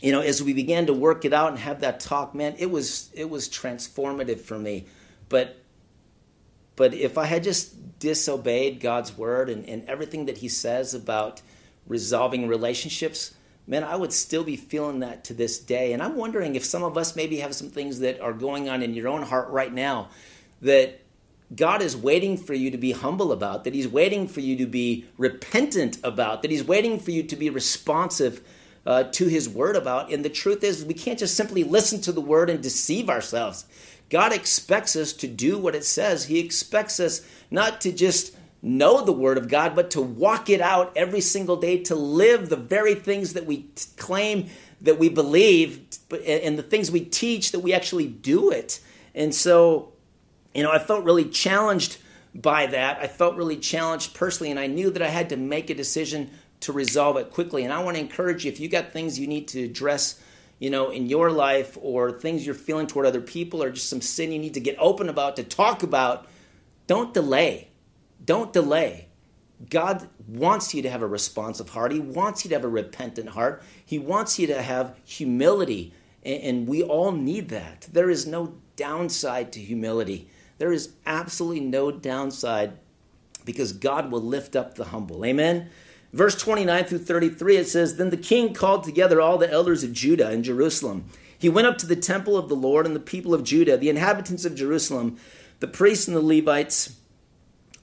you 0.00 0.10
know, 0.10 0.20
as 0.20 0.42
we 0.42 0.54
began 0.54 0.86
to 0.86 0.94
work 0.94 1.26
it 1.26 1.34
out 1.34 1.50
and 1.50 1.58
have 1.58 1.80
that 1.80 2.00
talk, 2.00 2.34
man, 2.34 2.54
it 2.58 2.70
was 2.70 3.10
it 3.12 3.28
was 3.28 3.46
transformative 3.46 4.40
for 4.40 4.58
me. 4.58 4.86
But 5.28 5.56
but 6.76 6.94
if 6.94 7.18
I 7.18 7.26
had 7.26 7.42
just 7.42 7.98
disobeyed 7.98 8.78
God's 8.78 9.16
word 9.18 9.50
and, 9.50 9.68
and 9.68 9.84
everything 9.88 10.26
that 10.26 10.38
He 10.38 10.48
says 10.48 10.94
about 10.94 11.42
resolving 11.88 12.46
relationships, 12.46 13.34
man, 13.66 13.82
I 13.82 13.96
would 13.96 14.12
still 14.12 14.44
be 14.44 14.56
feeling 14.56 15.00
that 15.00 15.24
to 15.24 15.34
this 15.34 15.58
day. 15.58 15.92
And 15.92 16.00
I'm 16.00 16.14
wondering 16.14 16.54
if 16.54 16.64
some 16.64 16.84
of 16.84 16.96
us 16.96 17.16
maybe 17.16 17.38
have 17.38 17.54
some 17.54 17.68
things 17.68 17.98
that 18.00 18.20
are 18.20 18.32
going 18.32 18.68
on 18.68 18.82
in 18.82 18.94
your 18.94 19.08
own 19.08 19.22
heart 19.22 19.48
right 19.50 19.72
now 19.72 20.08
that 20.62 21.00
God 21.54 21.82
is 21.82 21.96
waiting 21.96 22.36
for 22.36 22.54
you 22.54 22.70
to 22.70 22.78
be 22.78 22.92
humble 22.92 23.32
about, 23.32 23.64
that 23.64 23.74
He's 23.74 23.88
waiting 23.88 24.28
for 24.28 24.40
you 24.40 24.56
to 24.56 24.66
be 24.66 25.06
repentant 25.16 25.98
about, 26.04 26.42
that 26.42 26.50
He's 26.50 26.64
waiting 26.64 27.00
for 27.00 27.10
you 27.10 27.22
to 27.22 27.36
be 27.36 27.50
responsive 27.50 28.40
uh, 28.86 29.04
to 29.04 29.26
His 29.26 29.48
word 29.48 29.74
about. 29.74 30.12
And 30.12 30.24
the 30.24 30.30
truth 30.30 30.62
is, 30.62 30.84
we 30.84 30.94
can't 30.94 31.18
just 31.18 31.36
simply 31.36 31.64
listen 31.64 32.00
to 32.02 32.12
the 32.12 32.20
word 32.20 32.50
and 32.50 32.62
deceive 32.62 33.08
ourselves. 33.08 33.64
God 34.10 34.32
expects 34.32 34.96
us 34.96 35.12
to 35.14 35.26
do 35.26 35.58
what 35.58 35.74
it 35.74 35.84
says. 35.84 36.26
He 36.26 36.38
expects 36.38 36.98
us 36.98 37.26
not 37.50 37.80
to 37.82 37.92
just 37.92 38.34
know 38.62 39.04
the 39.04 39.12
Word 39.12 39.38
of 39.38 39.48
God, 39.48 39.76
but 39.76 39.90
to 39.92 40.00
walk 40.00 40.50
it 40.50 40.60
out 40.60 40.92
every 40.96 41.20
single 41.20 41.56
day, 41.56 41.82
to 41.84 41.94
live 41.94 42.48
the 42.48 42.56
very 42.56 42.94
things 42.94 43.34
that 43.34 43.46
we 43.46 43.66
claim 43.96 44.48
that 44.80 44.98
we 44.98 45.08
believe, 45.08 45.80
and 46.26 46.58
the 46.58 46.62
things 46.62 46.90
we 46.90 47.04
teach 47.04 47.52
that 47.52 47.60
we 47.60 47.72
actually 47.72 48.06
do 48.06 48.50
it. 48.50 48.80
And 49.14 49.34
so, 49.34 49.92
you 50.54 50.62
know, 50.62 50.70
I 50.70 50.78
felt 50.78 51.04
really 51.04 51.24
challenged 51.24 51.98
by 52.34 52.66
that. 52.66 52.98
I 52.98 53.08
felt 53.08 53.36
really 53.36 53.56
challenged 53.56 54.14
personally, 54.14 54.50
and 54.50 54.60
I 54.60 54.66
knew 54.66 54.90
that 54.90 55.02
I 55.02 55.08
had 55.08 55.28
to 55.30 55.36
make 55.36 55.70
a 55.70 55.74
decision 55.74 56.30
to 56.60 56.72
resolve 56.72 57.16
it 57.16 57.30
quickly. 57.30 57.64
And 57.64 57.72
I 57.72 57.82
want 57.82 57.96
to 57.96 58.00
encourage 58.00 58.44
you 58.44 58.52
if 58.52 58.60
you 58.60 58.68
got 58.68 58.92
things 58.92 59.18
you 59.18 59.26
need 59.26 59.48
to 59.48 59.64
address, 59.64 60.20
you 60.58 60.70
know, 60.70 60.90
in 60.90 61.08
your 61.08 61.30
life 61.30 61.78
or 61.80 62.10
things 62.12 62.44
you're 62.44 62.54
feeling 62.54 62.86
toward 62.86 63.06
other 63.06 63.20
people 63.20 63.62
or 63.62 63.70
just 63.70 63.88
some 63.88 64.00
sin 64.00 64.32
you 64.32 64.38
need 64.38 64.54
to 64.54 64.60
get 64.60 64.76
open 64.78 65.08
about, 65.08 65.36
to 65.36 65.44
talk 65.44 65.82
about, 65.82 66.26
don't 66.86 67.14
delay. 67.14 67.68
Don't 68.24 68.52
delay. 68.52 69.08
God 69.70 70.08
wants 70.26 70.74
you 70.74 70.82
to 70.82 70.90
have 70.90 71.02
a 71.02 71.06
responsive 71.06 71.70
heart. 71.70 71.92
He 71.92 72.00
wants 72.00 72.44
you 72.44 72.48
to 72.50 72.54
have 72.54 72.64
a 72.64 72.68
repentant 72.68 73.30
heart. 73.30 73.62
He 73.84 73.98
wants 73.98 74.38
you 74.38 74.46
to 74.48 74.62
have 74.62 74.96
humility. 75.04 75.92
And 76.24 76.68
we 76.68 76.82
all 76.82 77.12
need 77.12 77.48
that. 77.50 77.88
There 77.92 78.10
is 78.10 78.26
no 78.26 78.54
downside 78.76 79.52
to 79.52 79.60
humility. 79.60 80.28
There 80.58 80.72
is 80.72 80.94
absolutely 81.06 81.60
no 81.60 81.90
downside 81.90 82.78
because 83.44 83.72
God 83.72 84.10
will 84.10 84.22
lift 84.22 84.54
up 84.54 84.74
the 84.74 84.86
humble. 84.86 85.24
Amen. 85.24 85.70
Verse 86.12 86.34
29 86.36 86.84
through 86.84 86.98
33, 86.98 87.56
it 87.56 87.68
says 87.68 87.96
Then 87.96 88.10
the 88.10 88.16
king 88.16 88.54
called 88.54 88.84
together 88.84 89.20
all 89.20 89.38
the 89.38 89.50
elders 89.50 89.84
of 89.84 89.92
Judah 89.92 90.28
and 90.28 90.42
Jerusalem. 90.42 91.04
He 91.38 91.48
went 91.48 91.66
up 91.66 91.78
to 91.78 91.86
the 91.86 91.96
temple 91.96 92.36
of 92.36 92.48
the 92.48 92.56
Lord, 92.56 92.86
and 92.86 92.96
the 92.96 93.00
people 93.00 93.34
of 93.34 93.44
Judah, 93.44 93.76
the 93.76 93.90
inhabitants 93.90 94.44
of 94.44 94.54
Jerusalem, 94.54 95.18
the 95.60 95.68
priests 95.68 96.08
and 96.08 96.16
the 96.16 96.22
Levites, 96.22 96.96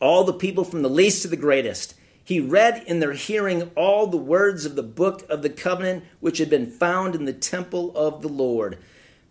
all 0.02 0.24
the 0.24 0.34
people 0.34 0.64
from 0.64 0.82
the 0.82 0.90
least 0.90 1.22
to 1.22 1.28
the 1.28 1.38
greatest. 1.38 1.94
He 2.24 2.40
read 2.40 2.84
in 2.88 3.00
their 3.00 3.14
hearing 3.14 3.70
all 3.76 4.08
the 4.08 4.18
words 4.18 4.66
of 4.66 4.76
the 4.76 4.84
book 4.84 5.24
of 5.30 5.44
the 5.44 5.50
covenant 5.50 6.04
which 6.20 6.40
had 6.40 6.50
been 6.50 6.70
found 6.70 7.14
in 7.14 7.26
the 7.26 7.34
temple 7.34 7.96
of 7.96 8.24
the 8.24 8.28
Lord. 8.28 8.80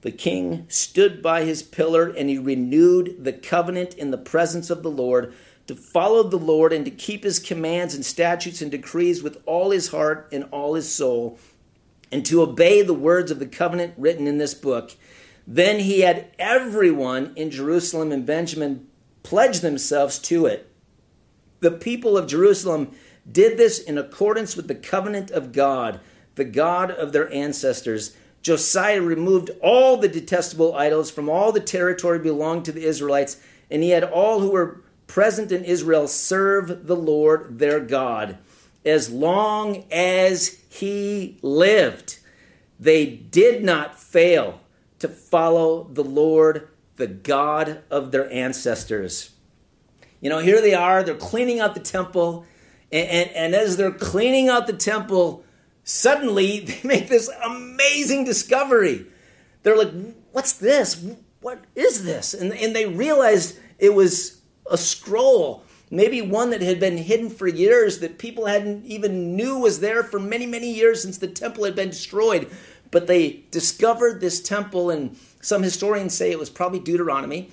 The 0.02 0.12
king 0.12 0.66
stood 0.68 1.20
by 1.20 1.44
his 1.44 1.62
pillar 1.62 2.08
and 2.08 2.28
he 2.28 2.38
renewed 2.38 3.24
the 3.24 3.32
covenant 3.32 3.94
in 3.94 4.12
the 4.12 4.18
presence 4.18 4.70
of 4.70 4.82
the 4.82 4.90
Lord 4.90 5.34
to 5.66 5.74
follow 5.74 6.22
the 6.22 6.38
Lord 6.38 6.72
and 6.72 6.84
to 6.84 6.90
keep 6.90 7.24
his 7.24 7.38
commands 7.38 7.94
and 7.94 8.04
statutes 8.04 8.60
and 8.60 8.70
decrees 8.70 9.22
with 9.22 9.42
all 9.46 9.70
his 9.70 9.88
heart 9.88 10.28
and 10.32 10.44
all 10.50 10.74
his 10.74 10.92
soul, 10.92 11.38
and 12.12 12.24
to 12.26 12.42
obey 12.42 12.82
the 12.82 12.94
words 12.94 13.30
of 13.30 13.38
the 13.38 13.46
covenant 13.46 13.94
written 13.96 14.26
in 14.26 14.38
this 14.38 14.54
book. 14.54 14.92
Then 15.46 15.80
he 15.80 16.00
had 16.00 16.28
everyone 16.38 17.32
in 17.36 17.50
Jerusalem 17.50 18.12
and 18.12 18.24
Benjamin 18.24 18.86
pledge 19.22 19.60
themselves 19.60 20.18
to 20.20 20.46
it. 20.46 20.70
The 21.60 21.70
people 21.70 22.16
of 22.16 22.26
Jerusalem 22.26 22.94
did 23.30 23.56
this 23.56 23.78
in 23.78 23.96
accordance 23.96 24.54
with 24.54 24.68
the 24.68 24.74
covenant 24.74 25.30
of 25.30 25.52
God, 25.52 26.00
the 26.34 26.44
God 26.44 26.90
of 26.90 27.12
their 27.12 27.32
ancestors. 27.32 28.14
Josiah 28.42 29.00
removed 29.00 29.50
all 29.62 29.96
the 29.96 30.08
detestable 30.08 30.74
idols 30.74 31.10
from 31.10 31.30
all 31.30 31.50
the 31.50 31.60
territory 31.60 32.18
belonging 32.18 32.64
to 32.64 32.72
the 32.72 32.84
Israelites, 32.84 33.38
and 33.70 33.82
he 33.82 33.90
had 33.90 34.04
all 34.04 34.40
who 34.40 34.50
were 34.50 34.83
present 35.14 35.52
in 35.52 35.62
Israel 35.62 36.08
serve 36.08 36.88
the 36.88 36.96
Lord 36.96 37.60
their 37.60 37.78
God 37.78 38.36
as 38.84 39.10
long 39.10 39.84
as 39.92 40.58
he 40.68 41.38
lived. 41.40 42.18
They 42.80 43.06
did 43.06 43.62
not 43.62 43.96
fail 43.96 44.58
to 44.98 45.06
follow 45.06 45.84
the 45.84 46.02
Lord, 46.02 46.68
the 46.96 47.06
God 47.06 47.84
of 47.92 48.10
their 48.10 48.28
ancestors. 48.32 49.30
You 50.20 50.30
know, 50.30 50.40
here 50.40 50.60
they 50.60 50.74
are, 50.74 51.04
they're 51.04 51.14
cleaning 51.14 51.60
out 51.60 51.74
the 51.74 51.80
temple, 51.80 52.44
and, 52.90 53.08
and, 53.08 53.30
and 53.36 53.54
as 53.54 53.76
they're 53.76 53.92
cleaning 53.92 54.48
out 54.48 54.66
the 54.66 54.72
temple, 54.72 55.44
suddenly 55.84 56.58
they 56.66 56.80
make 56.82 57.06
this 57.06 57.30
amazing 57.46 58.24
discovery. 58.24 59.06
They're 59.62 59.78
like, 59.78 59.92
What's 60.32 60.54
this? 60.54 61.00
What 61.40 61.62
is 61.76 62.02
this? 62.02 62.34
And, 62.34 62.52
and 62.52 62.74
they 62.74 62.86
realized 62.86 63.60
it 63.78 63.94
was 63.94 64.40
a 64.70 64.78
scroll, 64.78 65.64
maybe 65.90 66.20
one 66.22 66.50
that 66.50 66.62
had 66.62 66.80
been 66.80 66.96
hidden 66.98 67.30
for 67.30 67.46
years 67.46 67.98
that 67.98 68.18
people 68.18 68.46
hadn't 68.46 68.84
even 68.84 69.36
knew 69.36 69.58
was 69.58 69.80
there 69.80 70.02
for 70.02 70.18
many, 70.18 70.46
many 70.46 70.72
years 70.72 71.02
since 71.02 71.18
the 71.18 71.28
temple 71.28 71.64
had 71.64 71.76
been 71.76 71.90
destroyed. 71.90 72.50
But 72.90 73.06
they 73.06 73.44
discovered 73.50 74.20
this 74.20 74.40
temple, 74.40 74.90
and 74.90 75.16
some 75.40 75.62
historians 75.62 76.14
say 76.14 76.30
it 76.30 76.38
was 76.38 76.50
probably 76.50 76.78
Deuteronomy, 76.78 77.50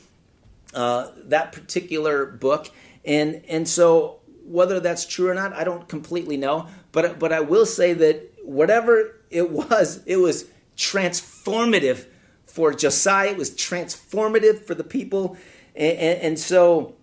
uh, 0.74 1.12
that 1.26 1.52
particular 1.52 2.26
book. 2.26 2.70
And, 3.04 3.44
and 3.48 3.68
so, 3.68 4.20
whether 4.46 4.80
that's 4.80 5.06
true 5.06 5.30
or 5.30 5.34
not, 5.34 5.54
I 5.54 5.64
don't 5.64 5.88
completely 5.88 6.38
know. 6.38 6.68
But, 6.92 7.20
but 7.20 7.34
I 7.34 7.40
will 7.40 7.66
say 7.66 7.94
that 7.94 8.32
whatever 8.44 9.20
it 9.30 9.50
was, 9.52 10.04
it 10.06 10.18
was 10.18 10.46
transformative 10.78 12.06
for 12.46 12.74
Josiah, 12.74 13.32
it 13.32 13.38
was 13.38 13.50
transformative 13.52 14.66
for 14.66 14.76
the 14.76 14.84
people. 14.84 15.38
And, 15.76 15.98
and, 15.98 16.22
and 16.22 16.40
so, 16.40 16.96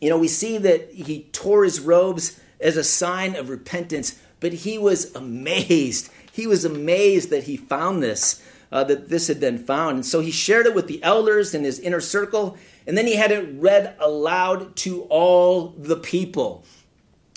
you 0.00 0.08
know, 0.08 0.18
we 0.18 0.28
see 0.28 0.58
that 0.58 0.92
he 0.92 1.28
tore 1.32 1.64
his 1.64 1.80
robes 1.80 2.40
as 2.60 2.76
a 2.76 2.84
sign 2.84 3.34
of 3.34 3.48
repentance, 3.48 4.18
but 4.40 4.52
he 4.52 4.78
was 4.78 5.14
amazed. 5.14 6.10
He 6.32 6.46
was 6.46 6.64
amazed 6.64 7.30
that 7.30 7.44
he 7.44 7.56
found 7.56 8.02
this, 8.02 8.42
uh, 8.70 8.84
that 8.84 9.08
this 9.08 9.26
had 9.26 9.40
been 9.40 9.58
found. 9.58 9.96
And 9.96 10.06
so 10.06 10.20
he 10.20 10.30
shared 10.30 10.66
it 10.66 10.74
with 10.74 10.86
the 10.86 11.02
elders 11.02 11.54
in 11.54 11.64
his 11.64 11.80
inner 11.80 12.00
circle, 12.00 12.56
and 12.86 12.96
then 12.96 13.06
he 13.06 13.16
had 13.16 13.32
it 13.32 13.48
read 13.58 13.96
aloud 13.98 14.76
to 14.76 15.02
all 15.04 15.68
the 15.76 15.96
people. 15.96 16.64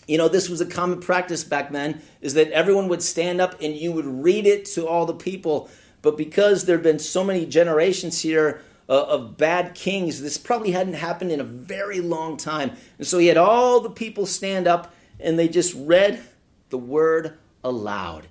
You 0.08 0.17
know, 0.17 0.28
this 0.28 0.50
was 0.50 0.62
a 0.62 0.65
common 0.65 1.00
practice 1.00 1.43
back 1.43 1.71
then, 1.71 2.02
is 2.21 2.34
that 2.36 2.52
everyone 2.52 2.89
would 2.89 3.02
stand 3.02 3.41
up 3.41 3.60
and 3.62 3.76
you 3.76 3.91
would 3.91 4.06
read 4.06 4.45
it 4.45 4.65
to 4.65 4.88
all 4.88 5.06
the 5.06 5.13
people. 5.13 5.69
But 6.02 6.17
because 6.17 6.65
there 6.65 6.78
had 6.78 6.84
been 6.84 7.00
so 7.00 7.24
many 7.24 7.45
generations 7.45 8.21
here 8.21 8.62
uh, 8.92 9.06
of 9.06 9.38
bad 9.38 9.74
kings. 9.74 10.22
This 10.22 10.38
probably 10.38 10.72
hadn't 10.72 10.96
happened 10.96 11.32
in 11.32 11.40
a 11.40 11.46
very 11.46 12.02
long 12.02 12.36
time. 12.36 12.74
And 12.98 13.08
so 13.08 13.18
he 13.20 13.28
had 13.28 13.38
all 13.38 13.80
the 13.80 13.90
people 13.90 14.26
stand 14.26 14.68
up 14.68 14.94
and 15.18 15.40
they 15.40 15.48
just 15.48 15.74
read 15.76 16.22
the 16.70 16.78
word 16.78 17.38
aloud. 17.64 18.28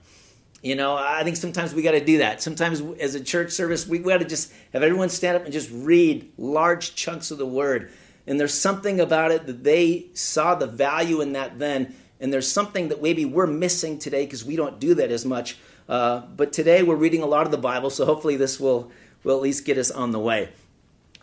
You 0.62 0.75
know, 0.75 0.94
I 0.94 1.25
think 1.25 1.38
sometimes 1.38 1.73
we 1.73 1.81
got 1.81 1.92
to 1.92 2.05
do 2.05 2.18
that. 2.18 2.42
Sometimes 2.42 2.83
as 3.01 3.14
a 3.14 3.25
church 3.25 3.53
service, 3.53 3.87
we 3.87 4.01
got 4.01 4.18
to 4.18 4.27
just 4.27 4.53
have 4.75 4.83
everyone 4.83 5.09
stand 5.09 5.38
up 5.38 5.44
and 5.44 5.53
just 5.53 5.70
read 5.73 6.31
large 6.37 6.94
chunks 6.94 7.31
of 7.31 7.38
the 7.38 7.46
word. 7.46 7.90
And 8.27 8.38
there's 8.38 8.53
something 8.53 9.01
about 9.01 9.31
it 9.31 9.46
that 9.46 9.64
they 9.64 10.09
saw 10.12 10.55
the 10.55 10.66
value 10.66 11.23
in 11.23 11.33
that 11.33 11.59
then. 11.59 11.94
And 12.20 12.31
there's 12.31 12.53
something 12.53 12.88
that 12.88 13.03
maybe 13.03 13.25
we're 13.25 13.46
missing 13.46 13.99
today 13.99 14.27
because 14.27 14.44
we 14.44 14.57
don't 14.57 14.79
do 14.79 14.92
that 14.96 15.11
as 15.11 15.25
much. 15.25 15.57
Uh, 15.88 16.20
but 16.37 16.53
today 16.53 16.83
we're 16.83 16.96
reading 16.96 17.23
a 17.23 17.27
lot 17.27 17.46
of 17.46 17.51
the 17.51 17.59
Bible, 17.59 17.88
so 17.90 18.05
hopefully 18.05 18.37
this 18.37 18.61
will 18.61 18.92
will 19.22 19.37
at 19.37 19.42
least 19.42 19.64
get 19.64 19.78
us 19.78 19.90
on 19.90 20.11
the 20.12 20.18
way. 20.18 20.50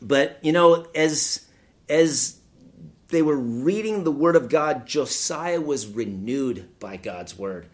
But 0.01 0.39
you 0.41 0.51
know, 0.51 0.85
as 0.95 1.45
as 1.89 2.39
they 3.09 3.21
were 3.21 3.37
reading 3.37 4.03
the 4.03 4.11
word 4.11 4.35
of 4.35 4.49
God, 4.49 4.85
Josiah 4.85 5.61
was 5.61 5.87
renewed 5.87 6.67
by 6.79 6.97
God's 6.97 7.37
word. 7.37 7.67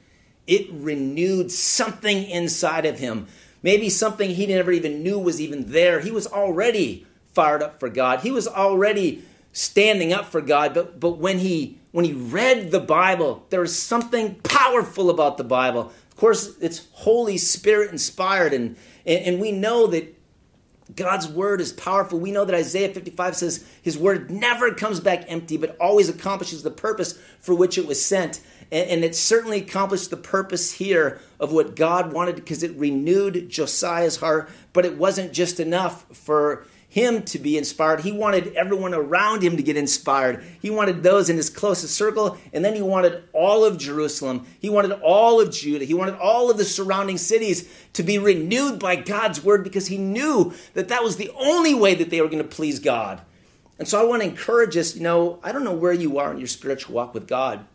It 0.45 0.67
renewed 0.71 1.51
something 1.51 2.23
inside 2.23 2.85
of 2.85 2.99
him. 2.99 3.27
Maybe 3.61 3.89
something 3.89 4.31
he 4.31 4.45
never 4.45 4.71
even 4.71 5.03
knew 5.03 5.17
was 5.17 5.39
even 5.39 5.71
there. 5.71 6.01
He 6.01 6.11
was 6.11 6.27
already 6.27 7.07
fired 7.33 7.63
up 7.63 7.79
for 7.79 7.89
God. 7.89 8.19
He 8.19 8.31
was 8.31 8.47
already 8.47 9.23
standing 9.53 10.11
up 10.11 10.25
for 10.25 10.41
God, 10.41 10.73
but 10.73 10.99
but 10.99 11.17
when 11.17 11.39
he 11.39 11.77
when 11.91 12.05
he 12.05 12.13
read 12.13 12.71
the 12.71 12.79
Bible, 12.79 13.45
there 13.49 13.61
was 13.61 13.79
something 13.79 14.35
powerful 14.43 15.09
about 15.09 15.37
the 15.37 15.43
Bible. 15.43 15.91
Of 16.09 16.17
course, 16.17 16.55
it's 16.59 16.87
Holy 16.91 17.37
Spirit 17.37 17.91
inspired, 17.91 18.53
and, 18.53 18.75
and, 19.05 19.25
and 19.25 19.39
we 19.39 19.51
know 19.51 19.87
that 19.87 20.19
God's 20.95 21.27
word 21.27 21.61
is 21.61 21.71
powerful. 21.71 22.19
We 22.19 22.31
know 22.31 22.45
that 22.45 22.55
Isaiah 22.55 22.93
55 22.93 23.35
says 23.35 23.65
his 23.81 23.97
word 23.97 24.29
never 24.29 24.73
comes 24.73 24.99
back 24.99 25.25
empty, 25.27 25.57
but 25.57 25.77
always 25.79 26.09
accomplishes 26.09 26.63
the 26.63 26.71
purpose 26.71 27.17
for 27.39 27.55
which 27.55 27.77
it 27.77 27.87
was 27.87 28.03
sent. 28.03 28.41
And, 28.71 28.89
and 28.89 29.03
it 29.03 29.15
certainly 29.15 29.59
accomplished 29.59 30.09
the 30.09 30.17
purpose 30.17 30.73
here 30.73 31.19
of 31.39 31.51
what 31.51 31.75
God 31.75 32.11
wanted 32.11 32.35
because 32.35 32.63
it 32.63 32.75
renewed 32.75 33.49
Josiah's 33.49 34.17
heart, 34.17 34.49
but 34.73 34.85
it 34.85 34.97
wasn't 34.97 35.31
just 35.31 35.59
enough 35.59 36.05
for 36.15 36.65
him 36.93 37.23
to 37.23 37.39
be 37.39 37.57
inspired. 37.57 38.01
He 38.01 38.11
wanted 38.11 38.53
everyone 38.53 38.93
around 38.93 39.41
him 39.41 39.57
to 39.57 39.63
get 39.63 39.75
inspired. 39.75 40.45
He 40.61 40.69
wanted 40.69 41.01
those 41.01 41.27
in 41.27 41.37
his 41.37 41.49
closest 41.49 41.95
circle, 41.95 42.37
and 42.53 42.63
then 42.63 42.75
he 42.75 42.83
wanted 42.83 43.23
all 43.33 43.65
of 43.65 43.79
Jerusalem. 43.79 44.45
He 44.59 44.69
wanted 44.69 44.91
all 45.01 45.41
of 45.41 45.51
Judah. 45.51 45.85
He 45.85 45.95
wanted 45.95 46.13
all 46.19 46.51
of 46.51 46.57
the 46.59 46.63
surrounding 46.63 47.17
cities 47.17 47.67
to 47.93 48.03
be 48.03 48.19
renewed 48.19 48.77
by 48.77 48.95
God's 48.95 49.43
word 49.43 49.63
because 49.63 49.87
he 49.87 49.97
knew 49.97 50.53
that 50.75 50.89
that 50.89 51.03
was 51.03 51.15
the 51.15 51.31
only 51.35 51.73
way 51.73 51.95
that 51.95 52.11
they 52.11 52.21
were 52.21 52.29
going 52.29 52.43
to 52.43 52.47
please 52.47 52.77
God. 52.77 53.21
And 53.79 53.87
so 53.87 53.99
I 53.99 54.07
want 54.07 54.21
to 54.21 54.27
encourage 54.29 54.77
us, 54.77 54.95
you 54.95 55.01
know, 55.01 55.39
I 55.41 55.51
don't 55.51 55.63
know 55.63 55.73
where 55.73 55.93
you 55.93 56.19
are 56.19 56.31
in 56.31 56.37
your 56.37 56.45
spiritual 56.45 56.93
walk 56.93 57.15
with 57.15 57.27
God, 57.27 57.65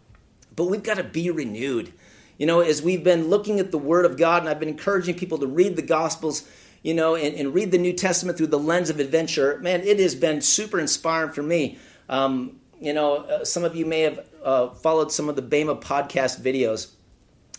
but 0.54 0.66
we've 0.66 0.84
got 0.84 0.98
to 0.98 1.02
be 1.02 1.28
renewed. 1.28 1.92
You 2.36 2.46
know, 2.46 2.60
as 2.60 2.82
we've 2.82 3.02
been 3.02 3.30
looking 3.30 3.58
at 3.58 3.72
the 3.72 3.78
Word 3.78 4.04
of 4.04 4.16
God, 4.16 4.42
and 4.42 4.48
I've 4.48 4.60
been 4.60 4.68
encouraging 4.68 5.16
people 5.16 5.38
to 5.38 5.46
read 5.48 5.74
the 5.74 5.82
Gospels, 5.82 6.48
you 6.82 6.94
know, 6.94 7.14
and, 7.14 7.34
and, 7.34 7.54
read 7.54 7.70
the 7.70 7.78
New 7.78 7.92
Testament 7.92 8.38
through 8.38 8.46
the 8.48 8.58
lens 8.58 8.88
of 8.90 9.00
adventure, 9.00 9.58
man, 9.60 9.82
it 9.82 9.98
has 9.98 10.14
been 10.14 10.40
super 10.40 10.78
inspiring 10.78 11.32
for 11.32 11.42
me. 11.42 11.78
Um, 12.08 12.60
you 12.80 12.92
know, 12.92 13.16
uh, 13.16 13.44
some 13.44 13.64
of 13.64 13.74
you 13.74 13.84
may 13.84 14.00
have 14.02 14.24
uh, 14.44 14.68
followed 14.70 15.10
some 15.12 15.28
of 15.28 15.36
the 15.36 15.42
Bema 15.42 15.76
podcast 15.76 16.40
videos. 16.40 16.92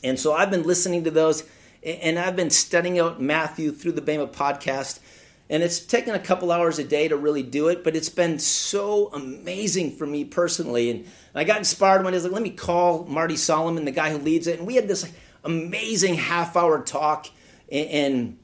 And 0.03 0.17
so 0.19 0.33
I've 0.33 0.49
been 0.49 0.63
listening 0.63 1.03
to 1.03 1.11
those 1.11 1.43
and 1.83 2.19
I've 2.19 2.35
been 2.35 2.49
studying 2.49 2.99
out 2.99 3.21
Matthew 3.21 3.71
through 3.71 3.93
the 3.93 4.01
Bema 4.01 4.27
podcast. 4.27 4.99
And 5.49 5.63
it's 5.63 5.79
taken 5.79 6.13
a 6.13 6.19
couple 6.19 6.51
hours 6.51 6.77
a 6.77 6.83
day 6.83 7.07
to 7.07 7.17
really 7.17 7.41
do 7.41 7.69
it, 7.69 7.83
but 7.83 7.95
it's 7.95 8.09
been 8.09 8.37
so 8.37 9.07
amazing 9.13 9.95
for 9.95 10.05
me 10.05 10.23
personally. 10.23 10.91
And 10.91 11.05
I 11.33 11.43
got 11.43 11.57
inspired 11.57 12.03
when 12.03 12.13
I 12.13 12.17
was 12.17 12.23
like, 12.23 12.33
let 12.33 12.43
me 12.43 12.51
call 12.51 13.05
Marty 13.05 13.35
Solomon, 13.35 13.85
the 13.85 13.91
guy 13.91 14.11
who 14.11 14.19
leads 14.19 14.45
it. 14.45 14.59
And 14.59 14.67
we 14.67 14.75
had 14.75 14.87
this 14.87 15.11
amazing 15.43 16.15
half 16.15 16.55
hour 16.55 16.83
talk. 16.83 17.27
And, 17.71 18.37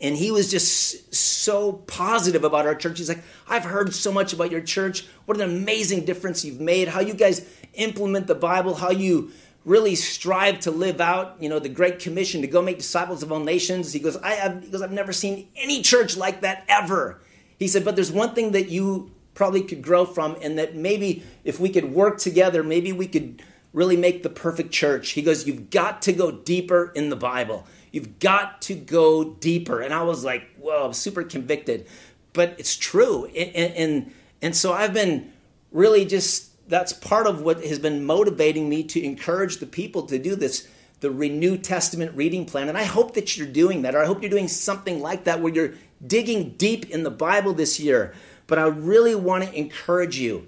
and 0.00 0.16
he 0.16 0.30
was 0.30 0.50
just 0.50 1.14
so 1.14 1.72
positive 1.72 2.44
about 2.44 2.66
our 2.66 2.74
church. 2.74 2.98
He's 2.98 3.08
like, 3.08 3.24
I've 3.48 3.64
heard 3.64 3.94
so 3.94 4.12
much 4.12 4.32
about 4.32 4.50
your 4.50 4.60
church. 4.60 5.06
What 5.24 5.40
an 5.40 5.42
amazing 5.42 6.04
difference 6.04 6.44
you've 6.44 6.60
made. 6.60 6.88
How 6.88 7.00
you 7.00 7.14
guys 7.14 7.48
implement 7.74 8.26
the 8.26 8.34
Bible, 8.34 8.74
how 8.74 8.90
you 8.90 9.30
really 9.64 9.94
strive 9.94 10.60
to 10.60 10.70
live 10.70 11.00
out, 11.00 11.36
you 11.40 11.48
know, 11.48 11.58
the 11.58 11.68
Great 11.68 11.98
Commission 11.98 12.40
to 12.42 12.46
go 12.46 12.62
make 12.62 12.78
disciples 12.78 13.22
of 13.22 13.32
all 13.32 13.40
nations. 13.40 13.92
He 13.92 13.98
goes, 13.98 14.16
I 14.18 14.32
have, 14.32 14.60
because 14.60 14.82
I've 14.82 14.92
never 14.92 15.12
seen 15.12 15.48
any 15.56 15.82
church 15.82 16.16
like 16.16 16.42
that 16.42 16.64
ever. 16.68 17.20
He 17.58 17.66
said, 17.66 17.84
but 17.84 17.96
there's 17.96 18.12
one 18.12 18.34
thing 18.34 18.52
that 18.52 18.68
you 18.68 19.10
probably 19.34 19.62
could 19.62 19.82
grow 19.82 20.04
from, 20.04 20.36
and 20.40 20.58
that 20.58 20.74
maybe 20.74 21.22
if 21.44 21.58
we 21.58 21.68
could 21.68 21.92
work 21.92 22.18
together, 22.18 22.62
maybe 22.62 22.92
we 22.92 23.06
could 23.06 23.42
really 23.72 23.96
make 23.96 24.22
the 24.22 24.30
perfect 24.30 24.72
church. 24.72 25.10
He 25.10 25.22
goes, 25.22 25.46
You've 25.46 25.70
got 25.70 26.02
to 26.02 26.12
go 26.12 26.32
deeper 26.32 26.90
in 26.94 27.10
the 27.10 27.16
Bible. 27.16 27.66
You've 27.92 28.18
got 28.18 28.62
to 28.62 28.74
go 28.74 29.34
deeper. 29.34 29.80
And 29.80 29.94
I 29.94 30.02
was 30.02 30.24
like, 30.24 30.56
Whoa, 30.56 30.86
I'm 30.86 30.92
super 30.92 31.22
convicted. 31.22 31.86
But 32.32 32.54
it's 32.58 32.76
true. 32.76 33.26
And, 33.26 33.74
and, 33.76 34.12
and 34.42 34.56
so 34.56 34.72
I've 34.72 34.92
been 34.92 35.32
really 35.72 36.04
just 36.04 36.52
that's 36.68 36.92
part 36.92 37.26
of 37.26 37.42
what 37.42 37.64
has 37.64 37.78
been 37.78 38.04
motivating 38.04 38.68
me 38.68 38.82
to 38.82 39.02
encourage 39.02 39.58
the 39.58 39.66
people 39.66 40.02
to 40.02 40.18
do 40.18 40.34
this 40.34 40.68
the 41.00 41.10
renew 41.10 41.56
testament 41.56 42.14
reading 42.16 42.44
plan 42.44 42.68
and 42.68 42.78
i 42.78 42.84
hope 42.84 43.14
that 43.14 43.36
you're 43.36 43.46
doing 43.46 43.82
that 43.82 43.94
or 43.94 44.02
i 44.02 44.06
hope 44.06 44.22
you're 44.22 44.30
doing 44.30 44.48
something 44.48 45.00
like 45.00 45.24
that 45.24 45.40
where 45.40 45.52
you're 45.52 45.74
digging 46.04 46.50
deep 46.52 46.88
in 46.90 47.02
the 47.02 47.10
bible 47.10 47.52
this 47.52 47.78
year 47.78 48.14
but 48.46 48.58
i 48.58 48.66
really 48.66 49.14
want 49.14 49.44
to 49.44 49.52
encourage 49.52 50.18
you 50.18 50.46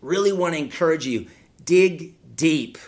really 0.00 0.32
want 0.32 0.54
to 0.54 0.58
encourage 0.58 1.06
you 1.06 1.26
dig 1.64 2.14
deep 2.34 2.78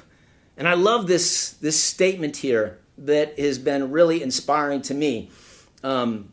and 0.56 0.68
i 0.68 0.74
love 0.74 1.06
this 1.06 1.50
this 1.52 1.80
statement 1.82 2.38
here 2.38 2.78
that 3.06 3.38
has 3.38 3.58
been 3.58 3.90
really 3.90 4.22
inspiring 4.22 4.82
to 4.82 4.94
me 4.94 5.30
um, 5.82 6.28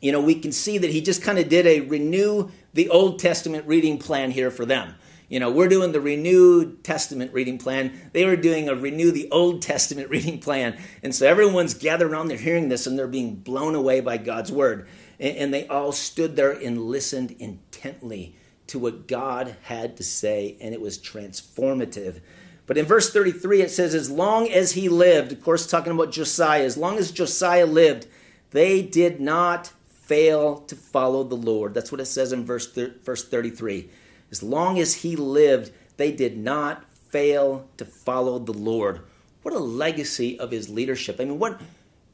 you 0.00 0.12
know 0.12 0.20
we 0.20 0.34
can 0.34 0.52
see 0.52 0.78
that 0.78 0.90
he 0.90 1.00
just 1.00 1.22
kind 1.22 1.38
of 1.38 1.48
did 1.48 1.66
a 1.66 1.80
renew 1.80 2.50
the 2.74 2.88
old 2.88 3.18
testament 3.18 3.66
reading 3.66 3.98
plan 3.98 4.30
here 4.30 4.50
for 4.50 4.64
them 4.64 4.94
you 5.32 5.40
know, 5.40 5.50
we're 5.50 5.68
doing 5.68 5.92
the 5.92 6.00
renewed 6.02 6.84
Testament 6.84 7.32
reading 7.32 7.56
plan. 7.56 7.98
They 8.12 8.26
were 8.26 8.36
doing 8.36 8.68
a 8.68 8.74
renew 8.74 9.10
the 9.10 9.30
Old 9.30 9.62
Testament 9.62 10.10
reading 10.10 10.38
plan. 10.38 10.76
And 11.02 11.14
so 11.14 11.26
everyone's 11.26 11.72
gathered 11.72 12.10
around, 12.10 12.28
they're 12.28 12.36
hearing 12.36 12.68
this, 12.68 12.86
and 12.86 12.98
they're 12.98 13.06
being 13.06 13.36
blown 13.36 13.74
away 13.74 14.00
by 14.00 14.18
God's 14.18 14.52
word. 14.52 14.86
And, 15.18 15.36
and 15.38 15.54
they 15.54 15.66
all 15.68 15.90
stood 15.90 16.36
there 16.36 16.50
and 16.50 16.82
listened 16.82 17.34
intently 17.38 18.36
to 18.66 18.78
what 18.78 19.08
God 19.08 19.56
had 19.62 19.96
to 19.96 20.02
say, 20.02 20.58
and 20.60 20.74
it 20.74 20.82
was 20.82 20.98
transformative. 20.98 22.20
But 22.72 22.78
in 22.78 22.86
verse 22.86 23.12
33, 23.12 23.60
it 23.60 23.70
says, 23.70 23.94
As 23.94 24.10
long 24.10 24.48
as 24.48 24.72
he 24.72 24.88
lived, 24.88 25.30
of 25.30 25.42
course, 25.42 25.66
talking 25.66 25.92
about 25.92 26.10
Josiah, 26.10 26.64
as 26.64 26.78
long 26.78 26.96
as 26.96 27.10
Josiah 27.10 27.66
lived, 27.66 28.06
they 28.52 28.80
did 28.80 29.20
not 29.20 29.72
fail 29.90 30.60
to 30.68 30.74
follow 30.74 31.22
the 31.22 31.36
Lord. 31.36 31.74
That's 31.74 31.92
what 31.92 32.00
it 32.00 32.06
says 32.06 32.32
in 32.32 32.46
verse, 32.46 32.66
verse 32.66 33.28
33. 33.28 33.90
As 34.30 34.42
long 34.42 34.78
as 34.78 34.94
he 34.94 35.16
lived, 35.16 35.70
they 35.98 36.12
did 36.12 36.38
not 36.38 36.88
fail 37.10 37.68
to 37.76 37.84
follow 37.84 38.38
the 38.38 38.54
Lord. 38.54 39.02
What 39.42 39.52
a 39.52 39.58
legacy 39.58 40.38
of 40.38 40.50
his 40.50 40.70
leadership. 40.70 41.16
I 41.20 41.26
mean, 41.26 41.38
what 41.38 41.60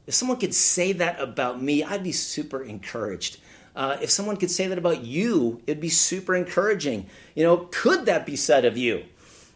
if 0.07 0.13
someone 0.13 0.39
could 0.39 0.53
say 0.53 0.91
that 0.91 1.21
about 1.21 1.61
me, 1.61 1.85
I'd 1.85 2.03
be 2.03 2.11
super 2.11 2.61
encouraged. 2.61 3.37
Uh, 3.77 3.95
if 4.01 4.09
someone 4.09 4.35
could 4.35 4.51
say 4.51 4.67
that 4.67 4.77
about 4.77 5.05
you, 5.05 5.61
it'd 5.67 5.79
be 5.79 5.87
super 5.87 6.35
encouraging. 6.35 7.05
You 7.33 7.45
know, 7.45 7.69
could 7.71 8.07
that 8.07 8.25
be 8.25 8.35
said 8.35 8.65
of 8.65 8.77
you? 8.77 9.05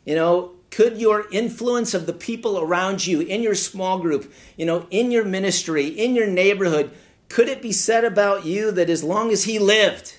You 0.05 0.15
know, 0.15 0.52
could 0.73 0.99
your 0.99 1.27
influence 1.31 1.93
of 1.93 2.07
the 2.07 2.13
people 2.13 2.59
around 2.59 3.05
you 3.05 3.21
in 3.21 3.43
your 3.43 3.53
small 3.53 3.99
group, 3.99 4.33
you 4.57 4.65
know, 4.65 4.87
in 4.89 5.11
your 5.11 5.23
ministry, 5.23 5.85
in 5.85 6.15
your 6.15 6.25
neighborhood, 6.25 6.89
could 7.29 7.47
it 7.47 7.61
be 7.61 7.71
said 7.71 8.03
about 8.03 8.43
you 8.45 8.71
that 8.71 8.89
as 8.89 9.03
long 9.03 9.31
as 9.31 9.43
he 9.43 9.59
lived, 9.59 10.15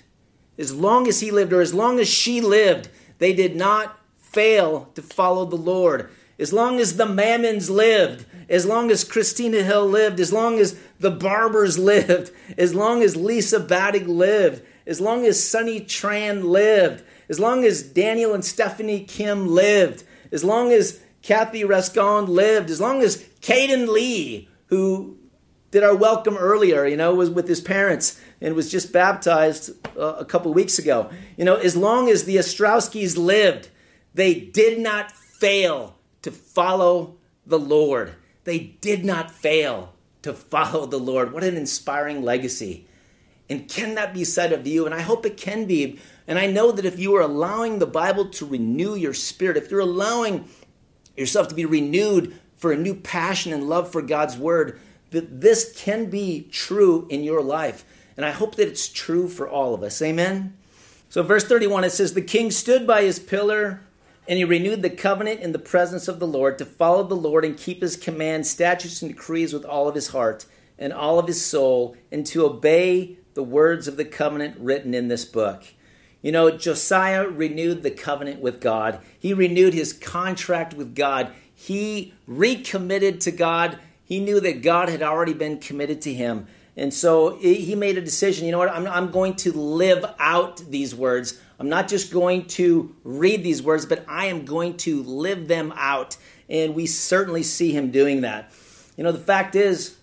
as 0.57 0.73
long 0.73 1.09
as 1.09 1.19
he 1.19 1.33
lived 1.33 1.53
or 1.53 1.61
as 1.61 1.75
long 1.75 1.99
as 1.99 2.09
she 2.09 2.41
lived, 2.41 2.89
they 3.19 3.33
did 3.33 3.57
not 3.57 3.99
fail 4.17 4.91
to 4.95 5.03
follow 5.03 5.45
the 5.45 5.57
Lord. 5.57 6.11
As 6.39 6.53
long 6.53 6.79
as 6.79 6.97
the 6.97 7.07
Mammons 7.07 7.69
lived, 7.69 8.25
as 8.49 8.65
long 8.65 8.91
as 8.91 9.05
Christina 9.05 9.63
Hill 9.63 9.87
lived, 9.87 10.21
as 10.21 10.33
long 10.33 10.59
as 10.59 10.79
the 11.01 11.11
Barbers 11.11 11.79
lived, 11.79 12.31
as 12.59 12.75
long 12.75 13.03
as 13.03 13.17
Lisa 13.17 13.59
Badig 13.59 14.07
lived, 14.07 14.63
as 14.87 15.01
long 15.01 15.25
as 15.25 15.43
Sunny 15.43 15.81
Tran 15.81 16.45
lived, 16.45 17.03
as 17.29 17.41
long 17.41 17.65
as 17.65 17.83
Daniel 17.83 18.35
and 18.35 18.45
Stephanie 18.45 19.01
Kim 19.01 19.49
lived, 19.49 20.05
as 20.35 20.45
long 20.45 20.73
as 20.73 21.01
Kathy 21.23 21.65
Rascon 21.65 22.27
lived, 22.27 22.69
as 22.69 22.81
long 22.81 23.01
as 23.01 23.23
Caden 23.41 23.89
Lee, 23.89 24.49
who 24.67 25.17
did 25.71 25.83
our 25.83 25.95
welcome 25.95 26.37
earlier, 26.37 26.87
you 26.87 26.97
know, 26.97 27.15
was 27.15 27.31
with 27.31 27.49
his 27.49 27.61
parents, 27.61 28.21
and 28.41 28.55
was 28.55 28.71
just 28.71 28.93
baptized 28.93 29.71
uh, 29.97 30.17
a 30.19 30.25
couple 30.25 30.53
weeks 30.53 30.79
ago. 30.79 31.09
You 31.37 31.45
know, 31.45 31.57
as 31.57 31.77
long 31.77 32.11
as 32.11 32.25
the 32.25 32.37
Ostrowskis 32.37 33.17
lived, 33.17 33.71
they 34.13 34.35
did 34.35 34.79
not 34.79 35.11
fail 35.11 35.97
to 36.23 36.31
follow 36.31 37.17
the 37.47 37.59
Lord. 37.59 38.15
They 38.45 38.59
did 38.59 39.05
not 39.05 39.31
fail 39.31 39.95
to 40.23 40.33
follow 40.33 40.85
the 40.87 40.99
Lord. 40.99 41.33
What 41.33 41.45
an 41.45 41.57
inspiring 41.57 42.23
legacy. 42.23 42.87
And 43.49 43.69
can 43.69 43.95
that 43.95 44.15
be 44.15 44.25
said 44.25 44.53
of 44.53 44.67
you? 44.67 44.85
And 44.85 44.95
I 44.95 45.01
hope 45.01 45.25
it 45.27 45.37
can 45.37 45.67
be. 45.67 45.99
And 46.27 46.39
I 46.39 46.47
know 46.47 46.73
that 46.73 46.85
if 46.85 46.99
you 46.99 47.15
are 47.17 47.21
allowing 47.21 47.79
the 47.79 47.87
Bible 47.87 48.27
to 48.31 48.47
renew 48.47 48.95
your 48.95 49.15
spirit, 49.15 49.57
if 49.57 49.71
you're 49.71 49.81
allowing 49.81 50.49
yourself 51.17 51.49
to 51.49 51.55
be 51.55 51.65
renewed 51.67 52.39
for 52.57 52.73
a 52.73 52.77
new 52.77 52.95
passion 52.95 53.53
and 53.53 53.69
love 53.69 53.93
for 53.93 54.01
God's 54.01 54.39
word, 54.39 54.81
that 55.11 55.41
this 55.41 55.73
can 55.77 56.07
be 56.07 56.49
true 56.51 57.07
in 57.11 57.23
your 57.23 57.43
life. 57.43 57.85
And 58.17 58.25
I 58.25 58.31
hope 58.31 58.55
that 58.57 58.69
it's 58.69 58.89
true 58.89 59.29
for 59.29 59.49
all 59.49 59.75
of 59.75 59.83
us. 59.83 60.01
Amen? 60.01 60.57
So, 61.09 61.23
verse 61.23 61.45
31, 61.45 61.85
it 61.85 61.91
says, 61.91 62.15
The 62.15 62.23
king 62.23 62.51
stood 62.51 62.87
by 62.87 63.03
his 63.03 63.19
pillar, 63.19 63.81
and 64.27 64.39
he 64.39 64.45
renewed 64.45 64.83
the 64.83 64.91
covenant 64.91 65.41
in 65.41 65.53
the 65.53 65.59
presence 65.59 66.09
of 66.09 66.19
the 66.19 66.27
Lord 66.27 66.59
to 66.59 66.65
follow 66.65 67.03
the 67.03 67.15
Lord 67.15 67.45
and 67.45 67.57
keep 67.57 67.83
his 67.83 67.97
commands, 67.97 68.51
statutes, 68.51 69.03
and 69.03 69.13
decrees 69.13 69.53
with 69.53 69.65
all 69.65 69.89
of 69.89 69.95
his 69.95 70.09
heart 70.09 70.47
and 70.79 70.93
all 70.93 71.19
of 71.21 71.29
his 71.29 71.45
soul, 71.45 71.97
and 72.11 72.27
to 72.27 72.45
obey 72.45 73.17
the 73.35 73.43
words 73.45 73.87
of 73.87 73.97
the 73.97 74.05
covenant 74.05 74.57
written 74.59 74.93
in 74.93 75.07
this 75.07 75.25
book. 75.25 75.63
You 76.25 76.33
know, 76.33 76.51
Josiah 76.57 77.29
renewed 77.29 77.83
the 77.83 77.91
covenant 77.91 78.41
with 78.41 78.59
God. 78.59 78.99
He 79.19 79.35
renewed 79.35 79.75
his 79.75 79.93
contract 79.93 80.73
with 80.73 80.95
God. 80.95 81.31
He 81.55 82.15
recommitted 82.27 83.21
to 83.21 83.31
God. 83.31 83.79
He 84.07 84.21
knew 84.21 84.41
that 84.41 84.63
God 84.63 84.89
had 84.89 85.03
already 85.03 85.35
been 85.35 85.59
committed 85.59 86.01
to 86.01 86.15
him. 86.15 86.47
And 86.79 86.95
so 86.95 87.37
he 87.37 87.75
made 87.75 87.99
a 87.99 88.01
decision 88.01 88.47
you 88.47 88.53
know 88.53 88.59
what? 88.59 88.71
I'm, 88.71 88.87
I'm 88.87 89.11
going 89.11 89.35
to 89.37 89.53
live 89.53 90.03
out 90.19 90.57
these 90.71 90.95
words. 90.95 91.39
I'm 91.61 91.69
not 91.69 91.89
just 91.89 92.11
going 92.11 92.47
to 92.47 92.97
read 93.05 93.43
these 93.45 93.63
words, 93.63 93.85
but 93.85 94.03
I 94.09 94.25
am 94.27 94.47
going 94.47 94.79
to 94.79 95.03
live 95.03 95.47
them 95.47 95.75
out. 95.77 96.17
And 96.49 96.75
we 96.75 96.87
certainly 96.87 97.43
see 97.43 97.73
him 97.73 97.91
doing 97.91 98.23
that. 98.23 98.51
You 98.97 99.05
know, 99.05 99.13
the 99.13 99.19
fact 99.19 99.55
is, 99.57 99.99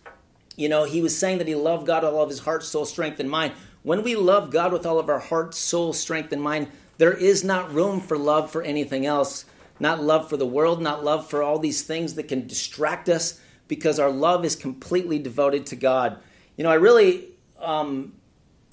you 0.56 0.70
know, 0.70 0.84
he 0.84 1.02
was 1.02 1.18
saying 1.18 1.40
that 1.40 1.48
he 1.48 1.56
loved 1.56 1.88
God 1.88 2.04
with 2.04 2.14
all 2.14 2.22
of 2.22 2.30
his 2.30 2.40
heart, 2.40 2.64
soul, 2.64 2.86
strength, 2.86 3.20
and 3.20 3.28
mind. 3.30 3.54
When 3.84 4.04
we 4.04 4.15
love 4.15 4.52
God 4.52 4.72
with 4.72 4.86
all 4.86 5.00
of 5.00 5.10
our 5.10 5.20
heart, 5.20 5.56
soul, 5.56 5.94
strength, 5.94 6.32
and 6.32 6.41
mind, 6.41 6.67
there 6.98 7.13
is 7.13 7.44
not 7.44 7.74
room 7.74 8.00
for 8.00 8.17
love 8.17 8.52
for 8.52 8.62
anything 8.62 9.06
else. 9.06 9.46
Not 9.80 10.04
love 10.04 10.30
for 10.30 10.38
the 10.38 10.46
world, 10.46 10.82
not 10.82 11.04
love 11.04 11.28
for 11.28 11.41
all 11.41 11.58
these 11.58 11.82
things 11.82 12.13
that 12.13 12.28
can 12.28 12.46
distract 12.46 13.10
us, 13.10 13.39
because 13.67 13.98
our 14.00 14.12
love 14.12 14.46
is 14.46 14.56
completely 14.56 15.17
devoted 15.17 15.65
to 15.67 15.76
God. 15.76 16.17
You 16.58 16.63
know, 16.63 16.70
I 16.70 16.76
really 16.76 17.30
um, 17.60 18.13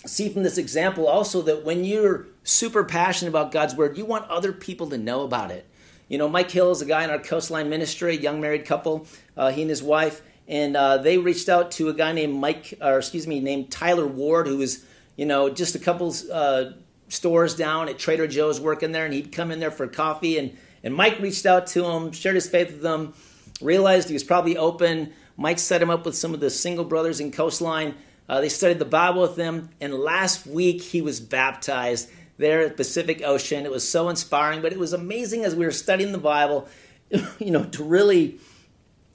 see 0.04 0.28
from 0.28 0.42
this 0.42 0.58
example 0.58 1.06
also 1.06 1.40
that 1.42 1.64
when 1.64 1.84
you're 1.84 2.26
super 2.44 2.84
passionate 2.84 3.30
about 3.30 3.52
God's 3.52 3.74
word, 3.74 3.96
you 3.96 4.04
want 4.04 4.28
other 4.28 4.52
people 4.52 4.90
to 4.90 4.98
know 4.98 5.22
about 5.22 5.50
it. 5.50 5.66
You 6.08 6.18
know, 6.18 6.28
Mike 6.28 6.50
Hill 6.50 6.70
is 6.70 6.82
a 6.82 6.86
guy 6.86 7.04
in 7.04 7.10
our 7.10 7.18
Coastline 7.18 7.70
Ministry, 7.70 8.16
a 8.16 8.20
young 8.20 8.40
married 8.40 8.66
couple, 8.66 9.06
uh, 9.36 9.50
he 9.50 9.62
and 9.62 9.70
his 9.70 9.82
wife, 9.82 10.20
and 10.46 10.76
uh, 10.76 10.98
they 10.98 11.16
reached 11.16 11.48
out 11.48 11.70
to 11.72 11.88
a 11.88 11.94
guy 11.94 12.12
named 12.12 12.34
Mike, 12.34 12.74
or 12.82 12.98
excuse 12.98 13.26
me, 13.26 13.40
named 13.40 13.70
Tyler 13.70 14.06
Ward, 14.06 14.46
who 14.46 14.58
was, 14.58 14.84
you 15.18 15.26
know, 15.26 15.50
just 15.50 15.74
a 15.74 15.78
couple 15.78 16.14
uh, 16.32 16.70
stores 17.08 17.54
down 17.54 17.90
at 17.90 17.98
Trader 17.98 18.26
Joe's 18.26 18.58
working 18.58 18.92
there, 18.92 19.04
and 19.04 19.12
he'd 19.12 19.32
come 19.32 19.50
in 19.50 19.60
there 19.60 19.70
for 19.70 19.86
coffee, 19.86 20.38
and 20.38 20.56
and 20.82 20.94
Mike 20.94 21.18
reached 21.18 21.44
out 21.44 21.66
to 21.68 21.84
him, 21.84 22.12
shared 22.12 22.36
his 22.36 22.48
faith 22.48 22.72
with 22.72 22.86
him, 22.86 23.12
realized 23.60 24.08
he 24.08 24.14
was 24.14 24.24
probably 24.24 24.56
open 24.56 25.12
Mike 25.38 25.60
set 25.60 25.80
him 25.80 25.88
up 25.88 26.04
with 26.04 26.16
some 26.16 26.34
of 26.34 26.40
the 26.40 26.50
single 26.50 26.84
brothers 26.84 27.20
in 27.20 27.30
Coastline. 27.30 27.94
Uh, 28.28 28.40
they 28.40 28.48
studied 28.48 28.80
the 28.80 28.84
Bible 28.84 29.22
with 29.22 29.36
him, 29.36 29.70
and 29.80 29.94
last 29.94 30.46
week 30.46 30.82
he 30.82 31.00
was 31.00 31.20
baptized 31.20 32.10
there 32.38 32.62
at 32.62 32.76
Pacific 32.76 33.22
Ocean. 33.24 33.64
It 33.64 33.70
was 33.70 33.88
so 33.88 34.08
inspiring, 34.08 34.60
but 34.60 34.72
it 34.72 34.78
was 34.78 34.92
amazing 34.92 35.44
as 35.44 35.54
we 35.54 35.64
were 35.64 35.70
studying 35.70 36.10
the 36.10 36.18
Bible, 36.18 36.68
you 37.38 37.52
know, 37.52 37.64
to 37.64 37.84
really, 37.84 38.40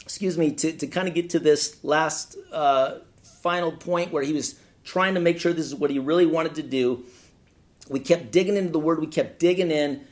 excuse 0.01 0.37
me, 0.37 0.53
to, 0.53 0.71
to 0.71 0.87
kind 0.87 1.09
of 1.09 1.13
get 1.13 1.29
to 1.31 1.39
this 1.39 1.83
last 1.83 2.37
uh, 2.53 2.99
final 3.41 3.73
point 3.73 4.13
where 4.13 4.23
he 4.23 4.31
was 4.31 4.57
trying 4.83 5.13
to 5.15 5.19
make 5.19 5.39
sure 5.39 5.53
this 5.53 5.65
is 5.65 5.75
what 5.75 5.89
he 5.89 5.99
really 5.99 6.25
wanted 6.25 6.55
to 6.55 6.63
do. 6.63 7.05
We 7.89 7.99
kept 7.99 8.31
digging 8.31 8.57
into 8.57 8.71
the 8.71 8.79
word, 8.79 8.99
we 8.99 9.07
kept 9.07 9.39
digging 9.39 9.71
in, 9.71 10.05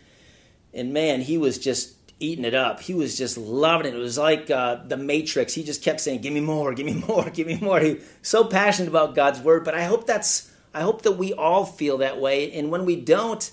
and 0.73 0.93
man, 0.93 1.21
he 1.21 1.37
was 1.37 1.57
just 1.57 1.95
eating 2.21 2.45
it 2.45 2.53
up. 2.53 2.79
He 2.79 2.93
was 2.93 3.17
just 3.17 3.37
loving 3.37 3.87
it. 3.87 3.95
It 3.95 3.99
was 3.99 4.17
like 4.17 4.49
uh, 4.49 4.75
the 4.85 4.95
Matrix. 4.95 5.53
He 5.53 5.63
just 5.63 5.83
kept 5.83 5.99
saying, 5.99 6.21
"Give 6.21 6.31
me 6.31 6.39
more, 6.39 6.73
give 6.73 6.85
me 6.85 6.93
more, 7.07 7.29
give 7.29 7.47
me 7.47 7.59
more." 7.59 7.79
He 7.79 7.97
so 8.21 8.45
passionate 8.45 8.89
about 8.89 9.15
God's 9.15 9.39
word. 9.39 9.65
But 9.65 9.75
I 9.75 9.83
hope 9.83 10.05
that's 10.05 10.51
I 10.73 10.81
hope 10.81 11.01
that 11.01 11.13
we 11.13 11.33
all 11.33 11.65
feel 11.65 11.97
that 11.97 12.21
way. 12.21 12.51
And 12.53 12.71
when 12.71 12.85
we 12.85 12.95
don't, 12.95 13.51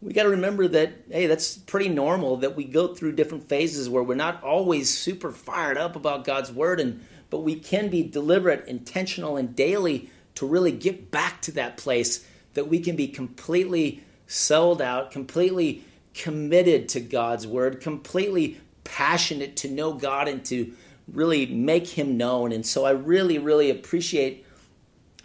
we 0.00 0.12
got 0.12 0.24
to 0.24 0.28
remember 0.28 0.68
that 0.68 0.92
hey, 1.10 1.26
that's 1.26 1.56
pretty 1.56 1.88
normal. 1.88 2.36
That 2.36 2.54
we 2.54 2.64
go 2.64 2.94
through 2.94 3.12
different 3.12 3.48
phases 3.48 3.88
where 3.88 4.02
we're 4.02 4.14
not 4.14 4.42
always 4.42 4.96
super 4.96 5.32
fired 5.32 5.78
up 5.78 5.96
about 5.96 6.24
God's 6.24 6.52
word, 6.52 6.78
and 6.78 7.04
but 7.30 7.40
we 7.40 7.56
can 7.56 7.88
be 7.88 8.02
deliberate, 8.02 8.68
intentional, 8.68 9.36
and 9.36 9.56
daily 9.56 10.10
to 10.36 10.46
really 10.46 10.72
get 10.72 11.10
back 11.10 11.40
to 11.42 11.52
that 11.52 11.76
place 11.76 12.26
that 12.54 12.68
we 12.68 12.80
can 12.80 12.96
be 12.96 13.08
completely 13.08 14.02
sold 14.26 14.80
out, 14.80 15.10
completely 15.10 15.84
committed 16.14 16.88
to 16.88 17.00
God's 17.00 17.46
word, 17.46 17.80
completely 17.80 18.60
passionate 18.84 19.56
to 19.56 19.68
know 19.68 19.92
God 19.92 20.28
and 20.28 20.44
to 20.46 20.72
really 21.12 21.46
make 21.46 21.88
him 21.88 22.16
known. 22.16 22.52
And 22.52 22.64
so 22.64 22.84
I 22.84 22.90
really, 22.90 23.38
really 23.38 23.70
appreciate 23.70 24.46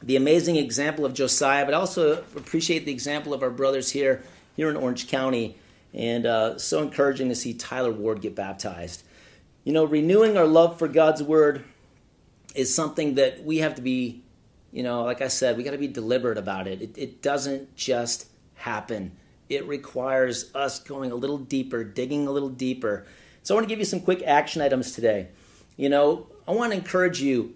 the 0.01 0.15
amazing 0.15 0.55
example 0.55 1.05
of 1.05 1.13
Josiah, 1.13 1.65
but 1.65 1.73
I 1.73 1.77
also 1.77 2.23
appreciate 2.35 2.85
the 2.85 2.91
example 2.91 3.33
of 3.33 3.43
our 3.43 3.49
brothers 3.49 3.91
here, 3.91 4.23
here 4.55 4.69
in 4.69 4.75
Orange 4.75 5.07
County. 5.07 5.57
And 5.93 6.25
uh, 6.25 6.57
so 6.57 6.81
encouraging 6.81 7.29
to 7.29 7.35
see 7.35 7.53
Tyler 7.53 7.91
Ward 7.91 8.21
get 8.21 8.35
baptized. 8.35 9.03
You 9.63 9.73
know, 9.73 9.83
renewing 9.83 10.37
our 10.37 10.45
love 10.45 10.79
for 10.79 10.87
God's 10.87 11.21
word 11.21 11.65
is 12.55 12.73
something 12.73 13.15
that 13.15 13.43
we 13.43 13.57
have 13.57 13.75
to 13.75 13.81
be, 13.81 14.23
you 14.71 14.83
know, 14.83 15.03
like 15.03 15.21
I 15.21 15.27
said, 15.27 15.57
we 15.57 15.63
got 15.63 15.71
to 15.71 15.77
be 15.77 15.87
deliberate 15.87 16.37
about 16.37 16.67
it. 16.67 16.81
it. 16.81 16.97
It 16.97 17.21
doesn't 17.21 17.75
just 17.75 18.27
happen 18.55 19.17
it 19.49 19.67
requires 19.67 20.53
us 20.55 20.79
going 20.79 21.11
a 21.11 21.15
little 21.15 21.39
deeper, 21.39 21.83
digging 21.83 22.27
a 22.27 22.31
little 22.31 22.49
deeper. 22.49 23.05
So 23.41 23.53
I 23.53 23.57
want 23.57 23.67
to 23.67 23.69
give 23.69 23.79
you 23.79 23.85
some 23.85 23.99
quick 23.99 24.21
action 24.23 24.61
items 24.61 24.93
today. 24.93 25.29
You 25.75 25.89
know, 25.89 26.27
I 26.47 26.51
want 26.51 26.71
to 26.71 26.77
encourage 26.77 27.19
you 27.19 27.55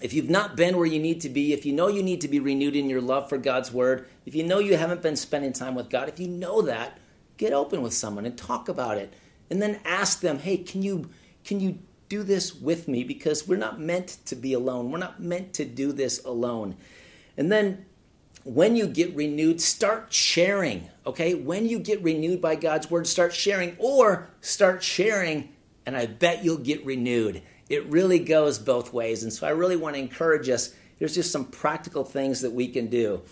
if 0.00 0.12
you've 0.12 0.30
not 0.30 0.56
been 0.56 0.76
where 0.76 0.86
you 0.86 1.00
need 1.00 1.20
to 1.22 1.28
be, 1.28 1.52
if 1.52 1.66
you 1.66 1.72
know 1.72 1.88
you 1.88 2.02
need 2.02 2.20
to 2.20 2.28
be 2.28 2.38
renewed 2.38 2.76
in 2.76 2.88
your 2.88 3.00
love 3.00 3.28
for 3.28 3.38
God's 3.38 3.72
word, 3.72 4.06
if 4.26 4.34
you 4.34 4.44
know 4.44 4.58
you 4.58 4.76
haven't 4.76 5.02
been 5.02 5.16
spending 5.16 5.52
time 5.52 5.74
with 5.74 5.90
God, 5.90 6.08
if 6.08 6.20
you 6.20 6.28
know 6.28 6.62
that, 6.62 6.98
get 7.36 7.52
open 7.52 7.82
with 7.82 7.94
someone 7.94 8.26
and 8.26 8.36
talk 8.36 8.68
about 8.68 8.98
it. 8.98 9.12
And 9.50 9.60
then 9.60 9.80
ask 9.84 10.20
them, 10.20 10.38
"Hey, 10.38 10.58
can 10.58 10.82
you 10.82 11.10
can 11.44 11.60
you 11.60 11.78
do 12.08 12.22
this 12.22 12.54
with 12.54 12.88
me 12.88 13.04
because 13.04 13.48
we're 13.48 13.56
not 13.56 13.80
meant 13.80 14.18
to 14.26 14.36
be 14.36 14.52
alone. 14.52 14.90
We're 14.90 14.98
not 14.98 15.20
meant 15.20 15.52
to 15.54 15.64
do 15.64 15.92
this 15.92 16.24
alone." 16.24 16.76
And 17.36 17.50
then 17.50 17.86
when 18.44 18.76
you 18.76 18.86
get 18.86 19.14
renewed, 19.16 19.60
start 19.60 20.12
sharing, 20.12 20.90
okay? 21.06 21.34
When 21.34 21.66
you 21.66 21.78
get 21.78 22.02
renewed 22.02 22.40
by 22.40 22.56
God's 22.56 22.90
word, 22.90 23.06
start 23.06 23.32
sharing 23.32 23.74
or 23.78 24.28
start 24.42 24.82
sharing, 24.82 25.48
and 25.86 25.96
I 25.96 26.06
bet 26.06 26.44
you'll 26.44 26.58
get 26.58 26.84
renewed. 26.84 27.40
It 27.70 27.86
really 27.86 28.18
goes 28.18 28.58
both 28.58 28.92
ways. 28.92 29.22
And 29.22 29.32
so 29.32 29.46
I 29.46 29.50
really 29.50 29.76
want 29.76 29.96
to 29.96 30.00
encourage 30.00 30.50
us. 30.50 30.74
There's 30.98 31.14
just 31.14 31.32
some 31.32 31.46
practical 31.46 32.04
things 32.04 32.42
that 32.42 32.52
we 32.52 32.68
can 32.68 32.88
do. 32.88 33.22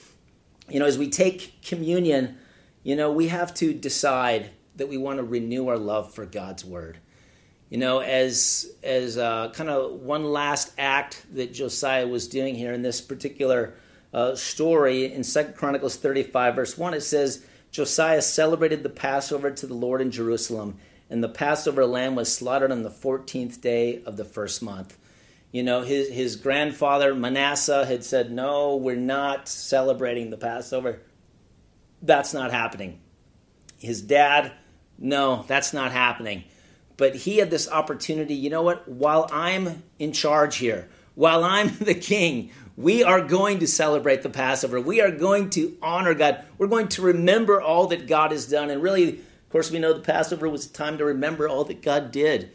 You 0.70 0.80
know, 0.80 0.86
as 0.86 0.96
we 0.96 1.10
take 1.10 1.60
communion, 1.62 2.38
you 2.82 2.96
know, 2.96 3.12
we 3.12 3.28
have 3.28 3.52
to 3.54 3.74
decide 3.74 4.50
that 4.76 4.88
we 4.88 4.96
want 4.96 5.18
to 5.18 5.22
renew 5.22 5.68
our 5.68 5.76
love 5.76 6.14
for 6.14 6.24
God's 6.24 6.64
word. 6.64 6.98
You 7.72 7.78
know, 7.78 8.00
as 8.00 8.70
as 8.82 9.16
uh, 9.16 9.48
kind 9.54 9.70
of 9.70 9.92
one 10.02 10.30
last 10.30 10.74
act 10.76 11.24
that 11.34 11.54
Josiah 11.54 12.06
was 12.06 12.28
doing 12.28 12.54
here 12.54 12.74
in 12.74 12.82
this 12.82 13.00
particular 13.00 13.72
uh, 14.12 14.34
story 14.34 15.10
in 15.10 15.24
Second 15.24 15.56
Chronicles 15.56 15.96
35, 15.96 16.54
verse 16.54 16.76
1, 16.76 16.92
it 16.92 17.00
says, 17.00 17.46
Josiah 17.70 18.20
celebrated 18.20 18.82
the 18.82 18.90
Passover 18.90 19.50
to 19.50 19.66
the 19.66 19.72
Lord 19.72 20.02
in 20.02 20.10
Jerusalem, 20.10 20.76
and 21.08 21.24
the 21.24 21.30
Passover 21.30 21.86
lamb 21.86 22.14
was 22.14 22.30
slaughtered 22.30 22.70
on 22.70 22.82
the 22.82 22.90
14th 22.90 23.62
day 23.62 24.02
of 24.04 24.18
the 24.18 24.26
first 24.26 24.62
month. 24.62 24.98
You 25.50 25.62
know, 25.62 25.80
his, 25.80 26.10
his 26.10 26.36
grandfather 26.36 27.14
Manasseh 27.14 27.86
had 27.86 28.04
said, 28.04 28.30
No, 28.30 28.76
we're 28.76 28.96
not 28.96 29.48
celebrating 29.48 30.28
the 30.28 30.36
Passover. 30.36 31.00
That's 32.02 32.34
not 32.34 32.50
happening. 32.50 33.00
His 33.78 34.02
dad, 34.02 34.52
no, 34.98 35.46
that's 35.48 35.72
not 35.72 35.92
happening. 35.92 36.44
But 36.96 37.14
he 37.14 37.38
had 37.38 37.50
this 37.50 37.68
opportunity, 37.68 38.34
you 38.34 38.50
know 38.50 38.62
what? 38.62 38.88
While 38.88 39.28
I'm 39.32 39.82
in 39.98 40.12
charge 40.12 40.56
here, 40.56 40.88
while 41.14 41.44
I'm 41.44 41.76
the 41.80 41.94
king, 41.94 42.50
we 42.76 43.02
are 43.02 43.20
going 43.20 43.58
to 43.60 43.66
celebrate 43.66 44.22
the 44.22 44.30
Passover. 44.30 44.80
We 44.80 45.00
are 45.00 45.10
going 45.10 45.50
to 45.50 45.76
honor 45.82 46.14
God. 46.14 46.44
We're 46.58 46.68
going 46.68 46.88
to 46.88 47.02
remember 47.02 47.60
all 47.60 47.86
that 47.88 48.06
God 48.06 48.30
has 48.30 48.46
done. 48.46 48.70
And 48.70 48.82
really, 48.82 49.18
of 49.18 49.48
course, 49.50 49.70
we 49.70 49.78
know 49.78 49.92
the 49.92 50.00
Passover 50.00 50.48
was 50.48 50.66
a 50.66 50.72
time 50.72 50.98
to 50.98 51.04
remember 51.04 51.48
all 51.48 51.64
that 51.64 51.82
God 51.82 52.10
did, 52.10 52.50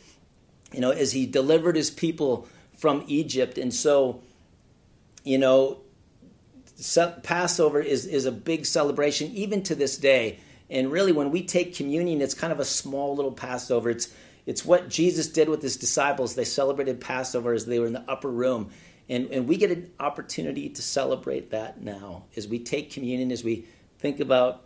you 0.73 0.79
know, 0.79 0.91
as 0.91 1.11
He 1.11 1.25
delivered 1.25 1.75
His 1.75 1.91
people 1.91 2.47
from 2.77 3.03
Egypt. 3.07 3.57
And 3.57 3.73
so, 3.73 4.21
you 5.23 5.37
know, 5.37 5.81
Passover 7.23 7.79
is, 7.81 8.05
is 8.05 8.25
a 8.25 8.31
big 8.31 8.65
celebration, 8.65 9.31
even 9.31 9.63
to 9.63 9.75
this 9.75 9.97
day. 9.97 10.39
And 10.69 10.91
really, 10.91 11.11
when 11.11 11.31
we 11.31 11.43
take 11.43 11.75
communion, 11.75 12.21
it's 12.21 12.33
kind 12.33 12.51
of 12.51 12.59
a 12.59 12.65
small 12.65 13.15
little 13.15 13.31
Passover. 13.31 13.89
It's 13.89 14.13
it's 14.47 14.65
what 14.65 14.89
Jesus 14.89 15.27
did 15.27 15.49
with 15.49 15.61
his 15.61 15.75
disciples. 15.75 16.33
They 16.33 16.45
celebrated 16.45 17.01
Passover 17.01 17.53
as 17.53 17.65
they 17.65 17.79
were 17.79 17.85
in 17.85 17.93
the 17.93 18.09
upper 18.09 18.31
room. 18.31 18.71
And, 19.09 19.27
and 19.29 19.47
we 19.47 19.57
get 19.57 19.71
an 19.71 19.91
opportunity 19.99 20.69
to 20.69 20.81
celebrate 20.81 21.51
that 21.51 21.81
now 21.81 22.23
as 22.35 22.47
we 22.47 22.57
take 22.59 22.89
communion, 22.89 23.31
as 23.31 23.43
we 23.43 23.67
think 23.99 24.21
about 24.21 24.63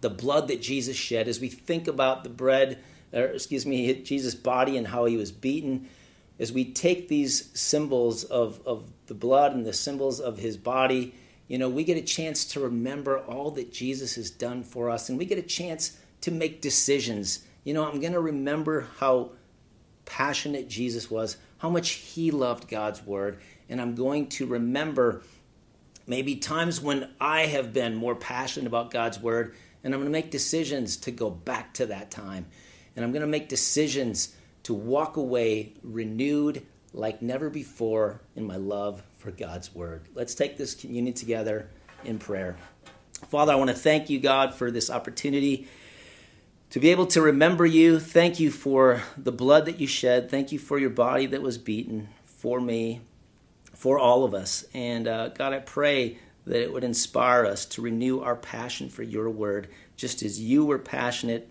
the 0.00 0.08
blood 0.08 0.48
that 0.48 0.62
Jesus 0.62 0.96
shed, 0.96 1.26
as 1.26 1.40
we 1.40 1.48
think 1.48 1.88
about 1.88 2.22
the 2.22 2.30
bread, 2.30 2.78
or 3.12 3.24
excuse 3.24 3.66
me, 3.66 4.02
Jesus' 4.02 4.36
body 4.36 4.76
and 4.76 4.86
how 4.86 5.04
he 5.04 5.16
was 5.16 5.32
beaten, 5.32 5.88
as 6.38 6.52
we 6.52 6.72
take 6.72 7.08
these 7.08 7.50
symbols 7.58 8.22
of, 8.22 8.60
of 8.64 8.84
the 9.06 9.14
blood 9.14 9.52
and 9.52 9.66
the 9.66 9.72
symbols 9.72 10.20
of 10.20 10.38
his 10.38 10.56
body, 10.56 11.12
you 11.48 11.58
know, 11.58 11.68
we 11.68 11.82
get 11.82 11.96
a 11.96 12.02
chance 12.02 12.44
to 12.44 12.60
remember 12.60 13.18
all 13.18 13.50
that 13.52 13.72
Jesus 13.72 14.14
has 14.14 14.30
done 14.30 14.62
for 14.62 14.90
us, 14.90 15.08
and 15.08 15.18
we 15.18 15.24
get 15.24 15.38
a 15.38 15.42
chance 15.42 15.98
to 16.20 16.30
make 16.30 16.60
decisions. 16.60 17.44
You 17.68 17.74
know, 17.74 17.86
I'm 17.86 18.00
going 18.00 18.14
to 18.14 18.20
remember 18.20 18.88
how 18.96 19.32
passionate 20.06 20.70
Jesus 20.70 21.10
was, 21.10 21.36
how 21.58 21.68
much 21.68 21.90
he 21.90 22.30
loved 22.30 22.66
God's 22.66 23.04
word, 23.04 23.40
and 23.68 23.78
I'm 23.78 23.94
going 23.94 24.28
to 24.28 24.46
remember 24.46 25.20
maybe 26.06 26.36
times 26.36 26.80
when 26.80 27.10
I 27.20 27.42
have 27.42 27.74
been 27.74 27.94
more 27.94 28.14
passionate 28.14 28.68
about 28.68 28.90
God's 28.90 29.20
word, 29.20 29.54
and 29.84 29.92
I'm 29.92 30.00
going 30.00 30.10
to 30.10 30.18
make 30.18 30.30
decisions 30.30 30.96
to 30.96 31.10
go 31.10 31.28
back 31.28 31.74
to 31.74 31.84
that 31.84 32.10
time. 32.10 32.46
And 32.96 33.04
I'm 33.04 33.12
going 33.12 33.20
to 33.20 33.26
make 33.26 33.50
decisions 33.50 34.34
to 34.62 34.72
walk 34.72 35.18
away 35.18 35.74
renewed 35.82 36.64
like 36.94 37.20
never 37.20 37.50
before 37.50 38.22
in 38.34 38.46
my 38.46 38.56
love 38.56 39.02
for 39.18 39.30
God's 39.30 39.74
word. 39.74 40.08
Let's 40.14 40.34
take 40.34 40.56
this 40.56 40.74
communion 40.74 41.12
together 41.12 41.68
in 42.02 42.18
prayer. 42.18 42.56
Father, 43.28 43.52
I 43.52 43.56
want 43.56 43.68
to 43.68 43.76
thank 43.76 44.08
you, 44.08 44.20
God, 44.20 44.54
for 44.54 44.70
this 44.70 44.88
opportunity 44.88 45.68
to 46.70 46.80
be 46.80 46.90
able 46.90 47.06
to 47.06 47.22
remember 47.22 47.64
you. 47.64 47.98
Thank 47.98 48.38
you 48.40 48.50
for 48.50 49.02
the 49.16 49.32
blood 49.32 49.64
that 49.66 49.80
you 49.80 49.86
shed. 49.86 50.30
Thank 50.30 50.52
you 50.52 50.58
for 50.58 50.78
your 50.78 50.90
body 50.90 51.26
that 51.26 51.42
was 51.42 51.58
beaten 51.58 52.08
for 52.24 52.60
me 52.60 53.00
for 53.74 53.98
all 53.98 54.24
of 54.24 54.34
us. 54.34 54.64
And 54.74 55.06
uh, 55.06 55.28
God, 55.28 55.52
I 55.52 55.60
pray 55.60 56.18
that 56.46 56.62
it 56.62 56.72
would 56.72 56.84
inspire 56.84 57.44
us 57.44 57.64
to 57.66 57.82
renew 57.82 58.20
our 58.20 58.36
passion 58.36 58.88
for 58.88 59.02
your 59.02 59.30
word, 59.30 59.68
just 59.96 60.22
as 60.22 60.40
you 60.40 60.64
were 60.64 60.78
passionate 60.78 61.50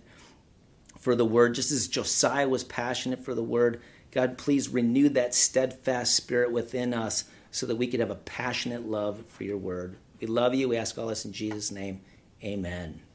for 0.99 1.15
the 1.15 1.25
word, 1.25 1.55
just 1.55 1.71
as 1.71 1.87
Josiah 1.87 2.49
was 2.49 2.63
passionate 2.63 3.23
for 3.23 3.33
the 3.33 3.43
word. 3.43 3.79
God, 4.11 4.37
please 4.37 4.69
renew 4.69 5.09
that 5.09 5.35
steadfast 5.35 6.15
spirit 6.15 6.51
within 6.51 6.93
us 6.93 7.25
so 7.51 7.65
that 7.65 7.75
we 7.75 7.87
could 7.87 7.99
have 7.99 8.11
a 8.11 8.15
passionate 8.15 8.85
love 8.85 9.25
for 9.27 9.43
your 9.43 9.57
word. 9.57 9.95
We 10.19 10.27
love 10.27 10.53
you. 10.55 10.69
We 10.69 10.77
ask 10.77 10.97
all 10.97 11.07
this 11.07 11.25
in 11.25 11.33
Jesus' 11.33 11.71
name. 11.71 12.01
Amen. 12.43 13.06